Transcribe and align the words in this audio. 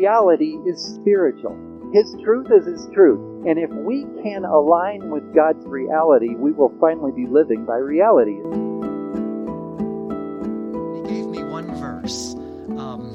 reality 0.00 0.56
is 0.64 0.82
spiritual. 0.82 1.54
His 1.92 2.16
truth 2.24 2.46
is 2.50 2.64
His 2.64 2.88
truth. 2.94 3.20
And 3.46 3.58
if 3.58 3.68
we 3.70 4.06
can 4.22 4.46
align 4.46 5.10
with 5.10 5.34
God's 5.34 5.62
reality, 5.66 6.34
we 6.36 6.52
will 6.52 6.72
finally 6.80 7.12
be 7.12 7.26
living 7.26 7.66
by 7.66 7.76
reality. 7.76 8.36
He 10.96 11.14
gave 11.14 11.26
me 11.26 11.44
one 11.44 11.74
verse. 11.74 12.34
Um, 12.78 13.12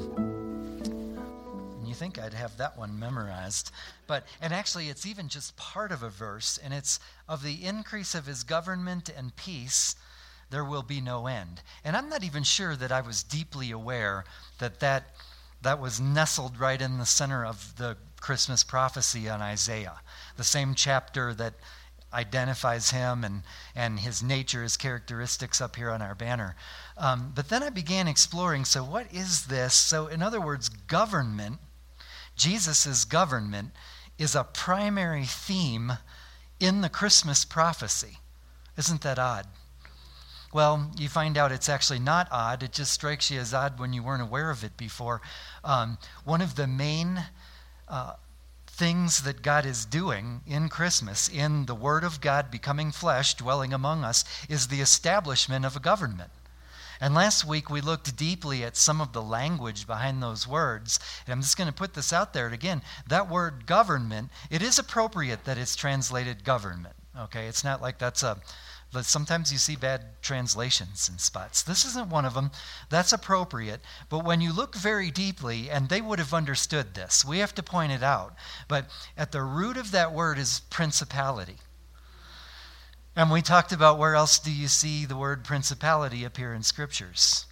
you 1.84 1.94
think 1.94 2.20
I'd 2.20 2.34
have 2.34 2.56
that 2.58 2.78
one 2.78 2.96
memorized. 2.96 3.72
But, 4.06 4.24
and 4.40 4.54
actually, 4.54 4.88
it's 4.88 5.06
even 5.06 5.26
just 5.28 5.56
part 5.56 5.90
of 5.90 6.04
a 6.04 6.08
verse, 6.08 6.56
and 6.62 6.72
it's 6.72 7.00
of 7.28 7.42
the 7.42 7.64
increase 7.64 8.14
of 8.14 8.26
His 8.26 8.44
government 8.44 9.10
and 9.16 9.34
peace 9.34 9.96
there 10.50 10.64
will 10.64 10.84
be 10.84 11.00
no 11.00 11.26
end. 11.26 11.60
And 11.84 11.96
I'm 11.96 12.08
not 12.08 12.22
even 12.22 12.44
sure 12.44 12.76
that 12.76 12.92
I 12.92 13.00
was 13.00 13.24
deeply 13.24 13.72
aware 13.72 14.24
that 14.60 14.78
that, 14.78 15.16
that 15.66 15.80
was 15.80 16.00
nestled 16.00 16.58
right 16.58 16.80
in 16.80 16.98
the 16.98 17.06
center 17.06 17.44
of 17.44 17.76
the 17.76 17.96
Christmas 18.20 18.64
prophecy 18.64 19.28
on 19.28 19.40
Isaiah, 19.42 20.00
the 20.36 20.44
same 20.44 20.74
chapter 20.74 21.34
that 21.34 21.54
identifies 22.12 22.90
him 22.90 23.24
and, 23.24 23.42
and 23.74 24.00
his 24.00 24.22
nature, 24.22 24.62
his 24.62 24.76
characteristics 24.76 25.60
up 25.60 25.76
here 25.76 25.90
on 25.90 26.00
our 26.00 26.14
banner. 26.14 26.56
Um, 26.96 27.32
but 27.34 27.48
then 27.48 27.62
I 27.62 27.70
began 27.70 28.08
exploring 28.08 28.64
so, 28.64 28.82
what 28.82 29.12
is 29.12 29.46
this? 29.46 29.74
So, 29.74 30.06
in 30.06 30.22
other 30.22 30.40
words, 30.40 30.68
government, 30.68 31.58
Jesus' 32.36 33.04
government, 33.04 33.72
is 34.18 34.34
a 34.34 34.44
primary 34.44 35.24
theme 35.24 35.92
in 36.58 36.80
the 36.80 36.88
Christmas 36.88 37.44
prophecy. 37.44 38.18
Isn't 38.78 39.02
that 39.02 39.18
odd? 39.18 39.46
Well, 40.56 40.90
you 40.96 41.10
find 41.10 41.36
out 41.36 41.52
it's 41.52 41.68
actually 41.68 41.98
not 41.98 42.28
odd. 42.30 42.62
It 42.62 42.72
just 42.72 42.90
strikes 42.90 43.30
you 43.30 43.38
as 43.38 43.52
odd 43.52 43.78
when 43.78 43.92
you 43.92 44.02
weren't 44.02 44.22
aware 44.22 44.48
of 44.48 44.64
it 44.64 44.74
before. 44.78 45.20
Um, 45.62 45.98
one 46.24 46.40
of 46.40 46.54
the 46.54 46.66
main 46.66 47.26
uh, 47.86 48.14
things 48.66 49.24
that 49.24 49.42
God 49.42 49.66
is 49.66 49.84
doing 49.84 50.40
in 50.46 50.70
Christmas, 50.70 51.28
in 51.28 51.66
the 51.66 51.74
Word 51.74 52.04
of 52.04 52.22
God 52.22 52.50
becoming 52.50 52.90
flesh, 52.90 53.34
dwelling 53.34 53.74
among 53.74 54.02
us, 54.02 54.24
is 54.48 54.68
the 54.68 54.80
establishment 54.80 55.66
of 55.66 55.76
a 55.76 55.78
government. 55.78 56.30
And 57.02 57.14
last 57.14 57.44
week 57.44 57.68
we 57.68 57.82
looked 57.82 58.16
deeply 58.16 58.64
at 58.64 58.78
some 58.78 59.02
of 59.02 59.12
the 59.12 59.20
language 59.20 59.86
behind 59.86 60.22
those 60.22 60.48
words. 60.48 60.98
And 61.26 61.34
I'm 61.34 61.42
just 61.42 61.58
going 61.58 61.68
to 61.68 61.74
put 61.74 61.92
this 61.92 62.14
out 62.14 62.32
there 62.32 62.48
again. 62.48 62.80
That 63.06 63.28
word 63.28 63.66
government, 63.66 64.30
it 64.50 64.62
is 64.62 64.78
appropriate 64.78 65.44
that 65.44 65.58
it's 65.58 65.76
translated 65.76 66.44
government. 66.44 66.96
Okay, 67.18 67.46
it's 67.46 67.64
not 67.64 67.82
like 67.82 67.98
that's 67.98 68.22
a 68.22 68.38
but 68.92 69.04
sometimes 69.04 69.52
you 69.52 69.58
see 69.58 69.76
bad 69.76 70.22
translations 70.22 71.08
in 71.08 71.18
spots. 71.18 71.62
This 71.62 71.84
isn't 71.84 72.08
one 72.08 72.24
of 72.24 72.34
them. 72.34 72.50
That's 72.88 73.12
appropriate. 73.12 73.80
But 74.08 74.24
when 74.24 74.40
you 74.40 74.52
look 74.52 74.74
very 74.74 75.10
deeply, 75.10 75.68
and 75.68 75.88
they 75.88 76.00
would 76.00 76.18
have 76.18 76.32
understood 76.32 76.94
this, 76.94 77.24
we 77.24 77.38
have 77.38 77.54
to 77.56 77.62
point 77.62 77.92
it 77.92 78.02
out. 78.02 78.34
But 78.68 78.86
at 79.16 79.32
the 79.32 79.42
root 79.42 79.76
of 79.76 79.90
that 79.90 80.12
word 80.12 80.38
is 80.38 80.60
principality. 80.70 81.56
And 83.16 83.30
we 83.30 83.42
talked 83.42 83.72
about 83.72 83.98
where 83.98 84.14
else 84.14 84.38
do 84.38 84.52
you 84.52 84.68
see 84.68 85.04
the 85.04 85.16
word 85.16 85.42
principality 85.42 86.24
appear 86.24 86.54
in 86.54 86.62
scriptures? 86.62 87.46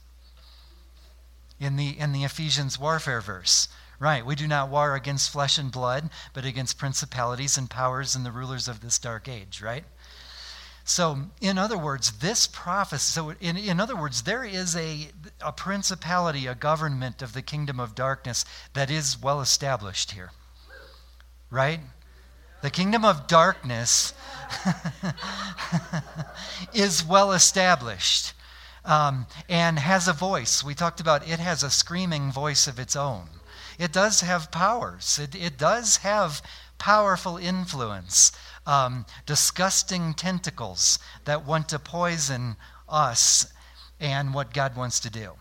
In 1.58 1.76
the, 1.76 1.98
in 1.98 2.12
the 2.12 2.24
Ephesians 2.24 2.78
warfare 2.78 3.20
verse. 3.20 3.68
Right, 4.00 4.26
we 4.26 4.34
do 4.34 4.48
not 4.48 4.70
war 4.70 4.96
against 4.96 5.30
flesh 5.30 5.56
and 5.56 5.70
blood, 5.70 6.10
but 6.32 6.44
against 6.44 6.78
principalities 6.78 7.56
and 7.56 7.70
powers 7.70 8.16
and 8.16 8.26
the 8.26 8.32
rulers 8.32 8.66
of 8.66 8.80
this 8.80 8.98
dark 8.98 9.28
age, 9.28 9.62
right? 9.62 9.84
So, 10.84 11.30
in 11.40 11.56
other 11.56 11.78
words, 11.78 12.18
this 12.18 12.46
prophecy, 12.46 13.12
so 13.12 13.30
in, 13.40 13.56
in 13.56 13.80
other 13.80 13.96
words, 13.96 14.22
there 14.22 14.44
is 14.44 14.76
a, 14.76 15.08
a 15.40 15.50
principality, 15.50 16.46
a 16.46 16.54
government 16.54 17.22
of 17.22 17.32
the 17.32 17.40
kingdom 17.40 17.80
of 17.80 17.94
darkness 17.94 18.44
that 18.74 18.90
is 18.90 19.20
well 19.20 19.40
established 19.40 20.12
here. 20.12 20.30
Right? 21.50 21.80
The 22.60 22.70
kingdom 22.70 23.04
of 23.04 23.26
darkness 23.26 24.12
is 26.74 27.04
well 27.04 27.32
established 27.32 28.34
um, 28.84 29.26
and 29.48 29.78
has 29.78 30.06
a 30.06 30.12
voice. 30.12 30.62
We 30.62 30.74
talked 30.74 31.00
about 31.00 31.28
it 31.28 31.40
has 31.40 31.62
a 31.62 31.70
screaming 31.70 32.30
voice 32.30 32.66
of 32.66 32.78
its 32.78 32.94
own. 32.94 33.28
It 33.78 33.92
does 33.92 34.20
have 34.20 34.50
powers, 34.50 35.18
it, 35.18 35.34
it 35.34 35.58
does 35.58 35.98
have 35.98 36.42
powerful 36.78 37.36
influence 37.36 38.32
um, 38.66 39.06
disgusting 39.26 40.14
tentacles 40.14 40.98
that 41.24 41.46
want 41.46 41.68
to 41.70 41.78
poison 41.78 42.56
us 42.88 43.52
and 44.00 44.34
what 44.34 44.54
God 44.54 44.76
wants 44.76 45.00
to 45.00 45.10
do. 45.10 45.32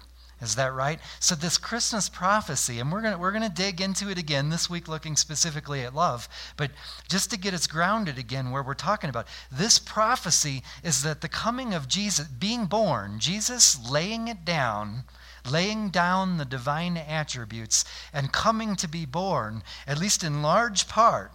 Is 0.41 0.55
that 0.55 0.73
right? 0.73 0.99
So, 1.21 1.35
this 1.35 1.57
Christmas 1.57 2.09
prophecy, 2.09 2.79
and 2.79 2.91
we're 2.91 3.01
going 3.01 3.17
we're 3.17 3.31
to 3.39 3.49
dig 3.49 3.79
into 3.79 4.09
it 4.09 4.17
again 4.17 4.49
this 4.49 4.69
week, 4.69 4.89
looking 4.89 5.15
specifically 5.15 5.83
at 5.83 5.95
love, 5.95 6.27
but 6.57 6.71
just 7.07 7.29
to 7.31 7.37
get 7.37 7.53
us 7.53 7.65
grounded 7.65 8.17
again 8.17 8.51
where 8.51 8.61
we're 8.61 8.73
talking 8.73 9.09
about, 9.09 9.27
this 9.49 9.79
prophecy 9.79 10.61
is 10.83 11.01
that 11.03 11.21
the 11.21 11.29
coming 11.29 11.73
of 11.73 11.87
Jesus, 11.87 12.27
being 12.27 12.65
born, 12.65 13.19
Jesus 13.19 13.79
laying 13.89 14.27
it 14.27 14.43
down, 14.43 15.05
laying 15.49 15.89
down 15.89 16.37
the 16.37 16.45
divine 16.45 16.97
attributes, 16.97 17.85
and 18.13 18.31
coming 18.31 18.75
to 18.77 18.87
be 18.87 19.05
born, 19.05 19.63
at 19.87 19.99
least 19.99 20.23
in 20.23 20.41
large 20.41 20.87
part, 20.87 21.31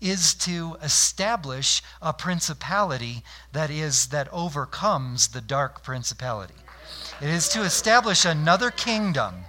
is 0.00 0.34
to 0.34 0.76
establish 0.82 1.82
a 2.00 2.12
principality 2.12 3.22
that 3.52 3.70
is 3.70 4.08
that 4.08 4.28
overcomes 4.32 5.28
the 5.28 5.40
dark 5.40 5.82
principality. 5.82 6.54
It 7.20 7.28
is 7.28 7.48
to 7.50 7.62
establish 7.62 8.24
another 8.24 8.72
kingdom, 8.72 9.44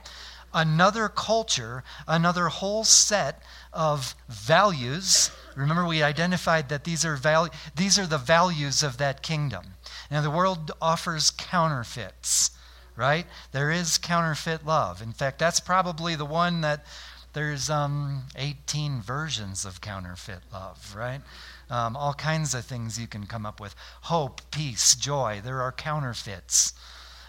another 0.54 1.10
culture, 1.10 1.84
another 2.08 2.50
whole 2.50 2.84
set 2.84 3.42
of 3.74 4.14
values. 4.30 5.32
Remember, 5.56 5.86
we 5.86 6.04
identified 6.04 6.70
that 6.70 6.84
these 6.84 7.04
are, 7.04 7.16
val- 7.16 7.50
these 7.76 7.98
are 7.98 8.06
the 8.06 8.20
values 8.20 8.84
of 8.84 8.98
that 8.98 9.24
kingdom. 9.24 9.64
Now, 10.12 10.22
the 10.22 10.30
world 10.30 10.72
offers 10.80 11.32
counterfeits, 11.32 12.52
right? 12.96 13.26
There 13.52 13.72
is 13.72 13.98
counterfeit 13.98 14.66
love. 14.66 15.02
In 15.02 15.14
fact, 15.14 15.40
that's 15.40 15.60
probably 15.60 16.16
the 16.16 16.26
one 16.26 16.62
that 16.62 16.86
there's 17.34 17.70
um, 17.70 18.24
18 18.36 19.02
versions 19.02 19.66
of 19.66 19.82
counterfeit 19.82 20.42
love, 20.52 20.96
right? 20.96 21.22
Um, 21.70 21.96
all 21.98 22.14
kinds 22.14 22.54
of 22.54 22.66
things 22.66 23.00
you 23.00 23.08
can 23.08 23.26
come 23.26 23.46
up 23.46 23.60
with 23.60 23.76
hope, 24.04 24.42
peace, 24.52 24.96
joy. 24.96 25.42
There 25.44 25.62
are 25.62 25.72
counterfeits. 25.72 26.74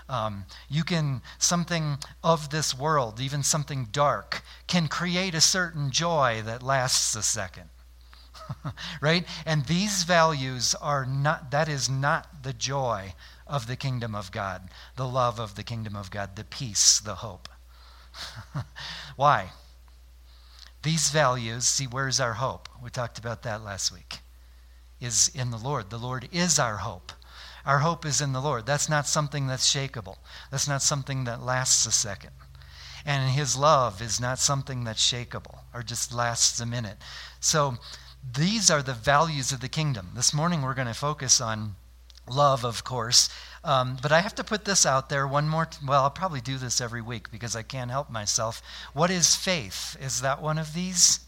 Um, 0.07 0.45
you 0.69 0.85
can, 0.85 1.23
something 1.39 1.97
of 2.23 2.51
this 2.51 2.79
world, 2.79 3.21
even 3.21 3.43
something 3.43 3.89
dark, 3.91 4.43
can 4.67 4.89
create 4.89 5.35
a 5.35 5.41
certain 5.41 5.91
joy 5.91 6.43
that 6.45 6.63
lasts 6.63 7.15
a 7.15 7.23
second. 7.23 7.71
right? 9.01 9.25
And 9.47 9.65
these 9.65 10.03
values 10.03 10.75
are 10.83 11.07
not, 11.07 11.51
that 11.51 11.71
is 11.71 11.89
not 11.89 12.43
the 12.43 12.53
joy 12.53 13.15
of 13.47 13.67
the 13.67 13.77
kingdom 13.77 14.15
of 14.15 14.33
God, 14.33 14.69
the 14.97 15.07
love 15.07 15.39
of 15.39 15.55
the 15.55 15.63
kingdom 15.63 15.97
of 15.97 16.11
God, 16.11 16.37
the 16.37 16.45
peace, 16.45 17.01
the 17.01 17.17
hope. 17.17 17.49
Why? 19.17 19.51
These 20.83 21.11
values, 21.11 21.65
see, 21.67 21.87
where's 21.87 22.21
our 22.21 22.35
hope? 22.35 22.69
We 22.83 22.91
talked 22.91 23.19
about 23.19 23.43
that 23.43 23.65
last 23.65 23.93
week. 23.93 24.19
Is 25.01 25.31
in 25.35 25.51
the 25.51 25.59
Lord. 25.59 25.91
The 25.91 25.99
Lord 25.99 26.29
is 26.33 26.59
our 26.59 26.79
hope. 26.79 27.13
Our 27.67 27.81
hope 27.81 28.05
is 28.05 28.21
in 28.21 28.33
the 28.33 28.41
Lord. 28.41 28.67
That's 28.67 28.89
not 28.89 29.07
something 29.07 29.47
that's 29.47 29.71
shakable. 29.71 30.17
That's 30.51 30.69
not 30.69 30.83
something 30.83 31.25
that 31.25 31.43
lasts 31.43 31.87
a 31.87 31.91
second. 31.91 32.31
And 33.05 33.31
His 33.31 33.57
love 33.57 34.01
is 34.01 34.21
not 34.21 34.39
something 34.39 34.85
that's 34.85 35.03
shakable 35.03 35.61
or 35.73 35.83
just 35.83 36.15
lasts 36.15 36.61
a 36.61 36.67
minute. 36.67 36.99
So 37.41 37.77
these 38.33 38.71
are 38.71 38.83
the 38.83 38.95
values 38.95 39.53
of 39.53 39.61
the 39.61 39.69
kingdom. 39.69 40.11
This 40.15 40.33
morning 40.33 40.63
we're 40.63 40.75
going 40.75 40.89
to 40.89 40.95
focus 40.95 41.41
on 41.41 41.77
love, 42.29 42.65
of 42.65 42.85
course, 42.85 43.29
um, 43.65 43.97
but 44.03 44.13
I 44.13 44.21
have 44.21 44.35
to 44.37 44.45
put 44.45 44.65
this 44.65 44.85
out 44.85 45.09
there 45.09 45.27
one 45.27 45.49
more. 45.49 45.67
T- 45.67 45.79
well, 45.87 46.03
I'll 46.03 46.11
probably 46.11 46.41
do 46.41 46.59
this 46.59 46.81
every 46.81 47.01
week 47.01 47.31
because 47.31 47.57
I 47.57 47.63
can't 47.63 47.91
help 47.91 48.11
myself. 48.11 48.63
What 48.93 49.11
is 49.11 49.35
faith? 49.35 49.97
Is 50.01 50.21
that 50.21 50.43
one 50.43 50.59
of 50.59 50.75
these? 50.75 51.21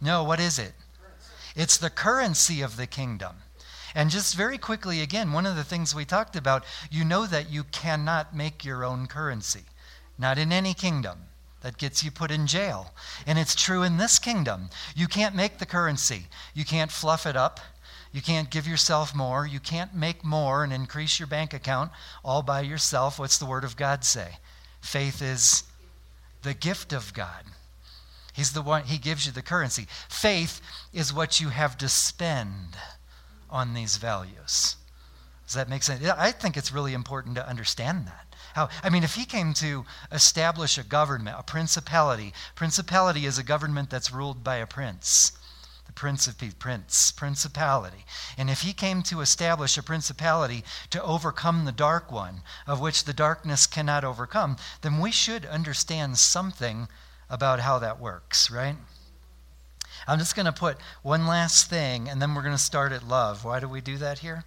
No, 0.00 0.24
what 0.24 0.40
is 0.40 0.58
it? 0.58 0.72
It's 1.54 1.76
the 1.76 1.90
currency 1.90 2.62
of 2.62 2.76
the 2.76 2.86
kingdom. 2.86 3.36
And 3.94 4.10
just 4.10 4.36
very 4.36 4.58
quickly, 4.58 5.00
again, 5.00 5.32
one 5.32 5.46
of 5.46 5.56
the 5.56 5.64
things 5.64 5.94
we 5.94 6.04
talked 6.04 6.36
about, 6.36 6.64
you 6.90 7.04
know 7.04 7.26
that 7.26 7.50
you 7.50 7.64
cannot 7.64 8.34
make 8.34 8.64
your 8.64 8.84
own 8.84 9.06
currency. 9.06 9.64
Not 10.18 10.38
in 10.38 10.52
any 10.52 10.72
kingdom. 10.72 11.24
That 11.62 11.78
gets 11.78 12.04
you 12.04 12.10
put 12.10 12.30
in 12.30 12.46
jail. 12.46 12.92
And 13.26 13.38
it's 13.38 13.54
true 13.54 13.82
in 13.82 13.96
this 13.96 14.18
kingdom. 14.18 14.70
You 14.94 15.08
can't 15.08 15.34
make 15.34 15.58
the 15.58 15.66
currency, 15.66 16.26
you 16.54 16.64
can't 16.64 16.92
fluff 16.92 17.26
it 17.26 17.36
up. 17.36 17.60
You 18.12 18.22
can't 18.22 18.50
give 18.50 18.66
yourself 18.66 19.14
more. 19.14 19.46
You 19.46 19.60
can't 19.60 19.94
make 19.94 20.24
more 20.24 20.64
and 20.64 20.72
increase 20.72 21.18
your 21.18 21.26
bank 21.26 21.52
account 21.52 21.92
all 22.24 22.42
by 22.42 22.62
yourself. 22.62 23.18
What's 23.18 23.38
the 23.38 23.46
Word 23.46 23.64
of 23.64 23.76
God 23.76 24.04
say? 24.04 24.38
Faith 24.80 25.20
is 25.20 25.64
the 26.42 26.54
gift 26.54 26.92
of 26.92 27.12
God. 27.12 27.44
He's 28.32 28.52
the 28.52 28.62
one, 28.62 28.84
He 28.84 28.98
gives 28.98 29.26
you 29.26 29.32
the 29.32 29.42
currency. 29.42 29.86
Faith 30.08 30.60
is 30.92 31.12
what 31.12 31.40
you 31.40 31.48
have 31.48 31.76
to 31.78 31.88
spend 31.88 32.76
on 33.50 33.74
these 33.74 33.96
values. 33.96 34.76
Does 35.46 35.54
that 35.54 35.68
make 35.68 35.82
sense? 35.82 36.06
I 36.06 36.30
think 36.30 36.56
it's 36.56 36.72
really 36.72 36.94
important 36.94 37.34
to 37.36 37.48
understand 37.48 38.06
that. 38.06 38.26
How, 38.54 38.68
I 38.82 38.90
mean, 38.90 39.02
if 39.02 39.14
he 39.14 39.24
came 39.24 39.54
to 39.54 39.84
establish 40.12 40.78
a 40.78 40.82
government, 40.82 41.36
a 41.38 41.42
principality, 41.42 42.32
principality 42.54 43.24
is 43.24 43.38
a 43.38 43.42
government 43.42 43.88
that's 43.88 44.12
ruled 44.12 44.42
by 44.44 44.56
a 44.56 44.66
prince. 44.66 45.32
The 45.88 45.92
prince 45.94 46.28
of 46.28 46.38
peace, 46.38 46.54
prince, 46.54 47.10
principality. 47.10 48.04
And 48.36 48.48
if 48.48 48.60
he 48.60 48.72
came 48.72 49.02
to 49.04 49.20
establish 49.20 49.76
a 49.76 49.82
principality 49.82 50.62
to 50.90 51.02
overcome 51.02 51.64
the 51.64 51.72
dark 51.72 52.12
one, 52.12 52.42
of 52.66 52.80
which 52.80 53.04
the 53.04 53.12
darkness 53.12 53.66
cannot 53.66 54.04
overcome, 54.04 54.56
then 54.82 55.00
we 55.00 55.10
should 55.10 55.44
understand 55.44 56.18
something 56.18 56.88
about 57.28 57.60
how 57.60 57.80
that 57.80 57.98
works, 57.98 58.50
right? 58.50 58.76
I'm 60.06 60.18
just 60.18 60.36
going 60.36 60.46
to 60.46 60.52
put 60.52 60.78
one 61.02 61.26
last 61.26 61.68
thing, 61.68 62.08
and 62.08 62.22
then 62.22 62.34
we're 62.34 62.42
going 62.42 62.54
to 62.54 62.58
start 62.58 62.92
at 62.92 63.06
love. 63.06 63.44
Why 63.44 63.58
do 63.58 63.68
we 63.68 63.80
do 63.80 63.98
that 63.98 64.20
here? 64.20 64.44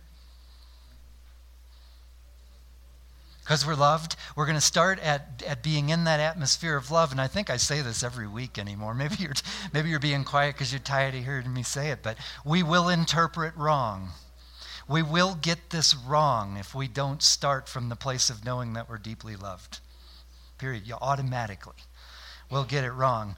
Because 3.51 3.68
we're 3.68 3.75
loved. 3.75 4.15
We're 4.38 4.45
going 4.45 4.57
to 4.57 4.62
start 4.62 4.98
at, 5.00 5.44
at 5.45 5.62
being 5.62 5.89
in 5.89 6.06
that 6.06 6.21
atmosphere 6.21 6.77
of 6.77 6.89
love. 6.89 7.12
And 7.12 7.19
I 7.19 7.27
think 7.27 7.50
I 7.50 7.57
say 7.57 7.81
this 7.81 8.01
every 8.01 8.25
week 8.25 8.57
anymore. 8.57 8.94
Maybe 9.01 9.15
you're, 9.19 9.33
maybe 9.74 9.89
you're 9.89 10.00
being 10.00 10.24
quiet 10.24 10.56
because 10.56 10.71
you're 10.71 10.80
tired 10.80 11.15
of 11.15 11.25
hearing 11.25 11.53
me 11.53 11.62
say 11.62 11.89
it, 11.89 12.00
but 12.01 12.15
we 12.45 12.63
will 12.63 12.88
interpret 12.88 13.53
wrong. 13.57 14.12
We 14.88 15.03
will 15.03 15.36
get 15.36 15.69
this 15.69 15.94
wrong 15.94 16.56
if 16.56 16.74
we 16.74 16.88
don't 16.88 17.21
start 17.21 17.68
from 17.68 17.89
the 17.89 17.98
place 17.98 18.30
of 18.30 18.45
knowing 18.45 18.71
that 18.71 18.89
we're 18.89 18.98
deeply 18.98 19.36
loved. 19.36 19.80
Period. 20.57 20.88
You 20.88 20.95
automatically 21.01 21.83
will 22.50 22.63
get 22.63 22.86
it 22.86 22.92
wrong. 22.92 23.36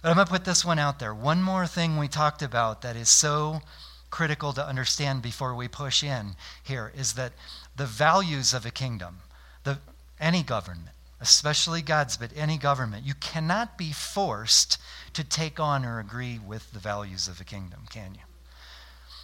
But 0.00 0.08
I'm 0.08 0.14
going 0.14 0.26
to 0.26 0.32
put 0.32 0.46
this 0.46 0.64
one 0.64 0.78
out 0.78 1.00
there. 1.00 1.12
One 1.12 1.42
more 1.42 1.66
thing 1.66 1.98
we 1.98 2.08
talked 2.08 2.40
about 2.40 2.80
that 2.80 2.96
is 2.96 3.10
so 3.10 3.60
critical 4.08 4.54
to 4.54 4.66
understand 4.66 5.20
before 5.20 5.54
we 5.54 5.68
push 5.68 6.02
in 6.02 6.36
here 6.62 6.90
is 6.96 7.12
that 7.12 7.34
the 7.76 7.84
values 7.84 8.54
of 8.54 8.64
a 8.64 8.70
kingdom, 8.70 9.18
the, 9.64 9.78
any 10.18 10.42
government, 10.42 10.88
especially 11.20 11.82
God's, 11.82 12.16
but 12.16 12.30
any 12.34 12.58
government, 12.58 13.06
you 13.06 13.14
cannot 13.14 13.76
be 13.76 13.92
forced 13.92 14.78
to 15.12 15.24
take 15.24 15.58
on 15.58 15.84
or 15.84 15.98
agree 15.98 16.38
with 16.38 16.72
the 16.72 16.78
values 16.78 17.28
of 17.28 17.40
a 17.40 17.44
kingdom, 17.44 17.80
can 17.90 18.14
you? 18.14 18.20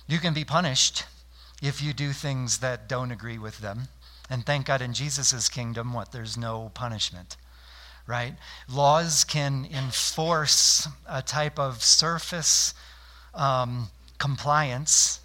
You 0.07 0.19
can 0.19 0.35
be 0.35 0.45
punished 0.45 1.05
if 1.63 1.83
you 1.83 1.93
do 1.93 2.13
things 2.13 2.59
that 2.59 2.89
don't 2.89 3.11
agree 3.11 3.39
with 3.39 3.59
them. 3.59 3.89
And 4.29 4.45
thank 4.45 4.67
God 4.67 4.83
in 4.83 4.93
Jesus' 4.93 5.49
kingdom, 5.49 5.93
what? 5.93 6.13
There's 6.13 6.37
no 6.37 6.71
punishment 6.75 7.37
right? 8.07 8.35
Laws 8.69 9.25
can 9.25 9.67
enforce 9.73 10.89
a 11.09 11.23
type 11.23 11.59
of 11.59 11.83
surface 11.83 12.73
um, 13.35 13.89
compliance, 14.19 15.21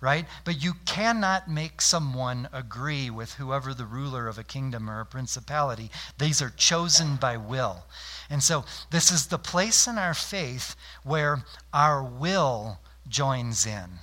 right? 0.00 0.26
But 0.44 0.62
you 0.62 0.74
cannot 0.84 1.50
make 1.50 1.80
someone 1.80 2.48
agree 2.52 3.10
with 3.10 3.34
whoever 3.34 3.74
the 3.74 3.86
ruler 3.86 4.28
of 4.28 4.38
a 4.38 4.44
kingdom 4.44 4.90
or 4.90 5.00
a 5.00 5.06
principality. 5.06 5.90
These 6.18 6.42
are 6.42 6.50
chosen 6.50 7.16
by 7.16 7.36
will. 7.36 7.84
And 8.28 8.42
so 8.42 8.64
this 8.90 9.10
is 9.10 9.26
the 9.26 9.38
place 9.38 9.86
in 9.86 9.98
our 9.98 10.14
faith 10.14 10.76
where 11.04 11.44
our 11.72 12.02
will 12.02 12.80
joins 13.08 13.66
in. 13.66 14.00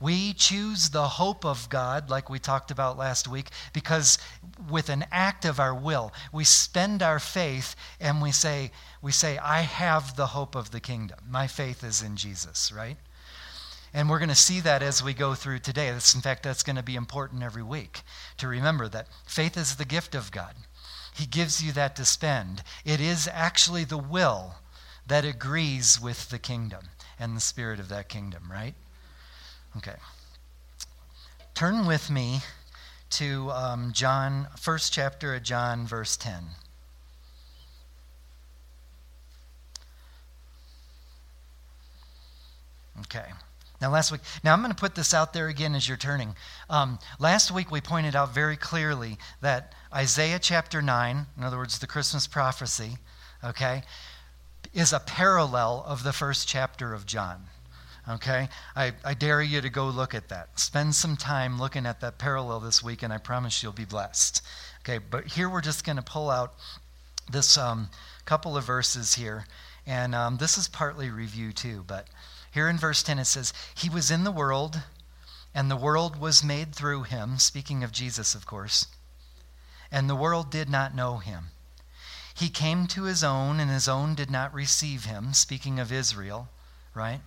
We 0.00 0.32
choose 0.32 0.90
the 0.90 1.06
hope 1.06 1.44
of 1.44 1.68
God, 1.68 2.10
like 2.10 2.28
we 2.28 2.40
talked 2.40 2.72
about 2.72 2.98
last 2.98 3.28
week, 3.28 3.50
because 3.72 4.18
with 4.68 4.88
an 4.88 5.04
act 5.12 5.44
of 5.44 5.60
our 5.60 5.72
will, 5.72 6.12
we 6.32 6.42
spend 6.42 7.04
our 7.04 7.20
faith 7.20 7.76
and 8.00 8.20
we 8.20 8.32
say, 8.32 8.72
we 9.00 9.12
say, 9.12 9.38
I 9.38 9.60
have 9.60 10.16
the 10.16 10.26
hope 10.26 10.56
of 10.56 10.72
the 10.72 10.80
kingdom. 10.80 11.20
My 11.28 11.46
faith 11.46 11.84
is 11.84 12.02
in 12.02 12.16
Jesus, 12.16 12.72
right? 12.72 12.96
And 13.94 14.08
we're 14.08 14.18
going 14.18 14.28
to 14.30 14.34
see 14.34 14.60
that 14.60 14.82
as 14.82 15.02
we 15.02 15.12
go 15.12 15.34
through 15.34 15.58
today. 15.58 15.90
That's, 15.90 16.14
in 16.14 16.22
fact, 16.22 16.42
that's 16.42 16.62
going 16.62 16.76
to 16.76 16.82
be 16.82 16.94
important 16.94 17.42
every 17.42 17.62
week 17.62 18.00
to 18.38 18.48
remember 18.48 18.88
that 18.88 19.08
faith 19.26 19.56
is 19.56 19.76
the 19.76 19.84
gift 19.84 20.14
of 20.14 20.32
God. 20.32 20.54
He 21.14 21.26
gives 21.26 21.62
you 21.62 21.72
that 21.72 21.94
to 21.96 22.04
spend. 22.04 22.62
It 22.84 23.00
is 23.00 23.28
actually 23.30 23.84
the 23.84 23.98
will 23.98 24.54
that 25.06 25.24
agrees 25.24 26.00
with 26.00 26.30
the 26.30 26.38
kingdom 26.38 26.88
and 27.18 27.36
the 27.36 27.40
spirit 27.40 27.78
of 27.78 27.90
that 27.90 28.08
kingdom, 28.08 28.50
right? 28.50 28.74
Okay. 29.76 29.96
Turn 31.54 31.86
with 31.86 32.10
me 32.10 32.40
to 33.10 33.50
um, 33.50 33.92
John, 33.92 34.48
first 34.58 34.94
chapter 34.94 35.34
of 35.34 35.42
John, 35.42 35.86
verse 35.86 36.16
10. 36.16 36.44
Okay. 43.00 43.26
Now, 43.82 43.90
last 43.90 44.12
week, 44.12 44.20
now 44.44 44.52
I'm 44.52 44.60
going 44.60 44.72
to 44.72 44.80
put 44.80 44.94
this 44.94 45.12
out 45.12 45.32
there 45.32 45.48
again 45.48 45.74
as 45.74 45.88
you're 45.88 45.96
turning. 45.96 46.36
Um, 46.70 47.00
last 47.18 47.50
week, 47.50 47.72
we 47.72 47.80
pointed 47.80 48.14
out 48.14 48.32
very 48.32 48.56
clearly 48.56 49.18
that 49.40 49.74
Isaiah 49.92 50.38
chapter 50.38 50.80
9, 50.80 51.26
in 51.36 51.42
other 51.42 51.56
words, 51.56 51.80
the 51.80 51.88
Christmas 51.88 52.28
prophecy, 52.28 52.98
okay, 53.42 53.82
is 54.72 54.92
a 54.92 55.00
parallel 55.00 55.82
of 55.84 56.04
the 56.04 56.12
first 56.12 56.46
chapter 56.46 56.94
of 56.94 57.06
John. 57.06 57.46
Okay? 58.08 58.48
I, 58.76 58.92
I 59.04 59.14
dare 59.14 59.42
you 59.42 59.60
to 59.60 59.68
go 59.68 59.88
look 59.88 60.14
at 60.14 60.28
that. 60.28 60.60
Spend 60.60 60.94
some 60.94 61.16
time 61.16 61.58
looking 61.58 61.84
at 61.84 62.00
that 62.02 62.18
parallel 62.18 62.60
this 62.60 62.84
week, 62.84 63.02
and 63.02 63.12
I 63.12 63.18
promise 63.18 63.64
you'll 63.64 63.72
be 63.72 63.84
blessed. 63.84 64.42
Okay, 64.82 64.98
but 64.98 65.26
here 65.26 65.50
we're 65.50 65.60
just 65.60 65.84
going 65.84 65.96
to 65.96 66.02
pull 66.02 66.30
out 66.30 66.54
this 67.32 67.58
um, 67.58 67.88
couple 68.26 68.56
of 68.56 68.62
verses 68.62 69.14
here. 69.14 69.44
And 69.88 70.14
um, 70.14 70.36
this 70.36 70.56
is 70.56 70.68
partly 70.68 71.10
review 71.10 71.52
too, 71.52 71.82
but 71.88 72.06
here 72.52 72.68
in 72.68 72.78
verse 72.78 73.02
10 73.02 73.18
it 73.18 73.24
says, 73.24 73.52
He 73.74 73.88
was 73.88 74.10
in 74.10 74.24
the 74.24 74.30
world, 74.30 74.82
and 75.54 75.70
the 75.70 75.76
world 75.76 76.20
was 76.20 76.44
made 76.44 76.74
through 76.74 77.02
him, 77.04 77.38
speaking 77.38 77.82
of 77.82 77.92
Jesus, 77.92 78.34
of 78.34 78.46
course, 78.46 78.86
and 79.90 80.08
the 80.08 80.16
world 80.16 80.50
did 80.50 80.68
not 80.68 80.94
know 80.94 81.18
him. 81.18 81.46
He 82.34 82.48
came 82.48 82.86
to 82.88 83.04
his 83.04 83.24
own, 83.24 83.58
and 83.58 83.70
his 83.70 83.88
own 83.88 84.14
did 84.14 84.30
not 84.30 84.54
receive 84.54 85.04
him, 85.04 85.34
speaking 85.34 85.78
of 85.80 85.92
Israel, 85.92 86.48
right? 86.94 87.20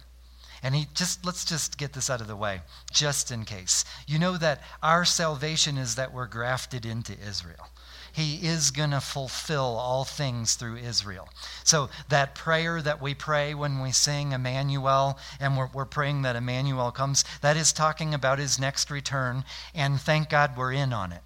And 0.63 0.73
he 0.73 0.87
just 0.93 1.25
let's 1.25 1.45
just 1.45 1.77
get 1.77 1.93
this 1.93 2.09
out 2.09 2.21
of 2.21 2.27
the 2.27 2.35
way, 2.35 2.61
just 2.91 3.29
in 3.29 3.45
case. 3.45 3.85
You 4.07 4.17
know 4.17 4.37
that 4.37 4.61
our 4.81 5.05
salvation 5.05 5.77
is 5.77 5.95
that 5.95 6.13
we're 6.13 6.27
grafted 6.27 6.85
into 6.85 7.19
Israel. 7.19 7.69
He 8.15 8.47
is 8.47 8.71
going 8.71 8.91
to 8.91 9.01
fulfill 9.01 9.75
all 9.77 10.05
things 10.05 10.55
through 10.55 10.77
Israel. 10.77 11.27
So, 11.65 11.89
that 12.07 12.33
prayer 12.33 12.81
that 12.81 13.01
we 13.01 13.13
pray 13.13 13.53
when 13.53 13.81
we 13.81 13.91
sing 13.91 14.31
Emmanuel, 14.31 15.19
and 15.37 15.57
we're, 15.57 15.69
we're 15.73 15.83
praying 15.83 16.21
that 16.21 16.37
Emmanuel 16.37 16.91
comes, 16.91 17.25
that 17.41 17.57
is 17.57 17.73
talking 17.73 18.13
about 18.13 18.39
his 18.39 18.57
next 18.57 18.89
return, 18.89 19.43
and 19.73 19.99
thank 19.99 20.29
God 20.29 20.55
we're 20.55 20.71
in 20.71 20.93
on 20.93 21.11
it. 21.11 21.23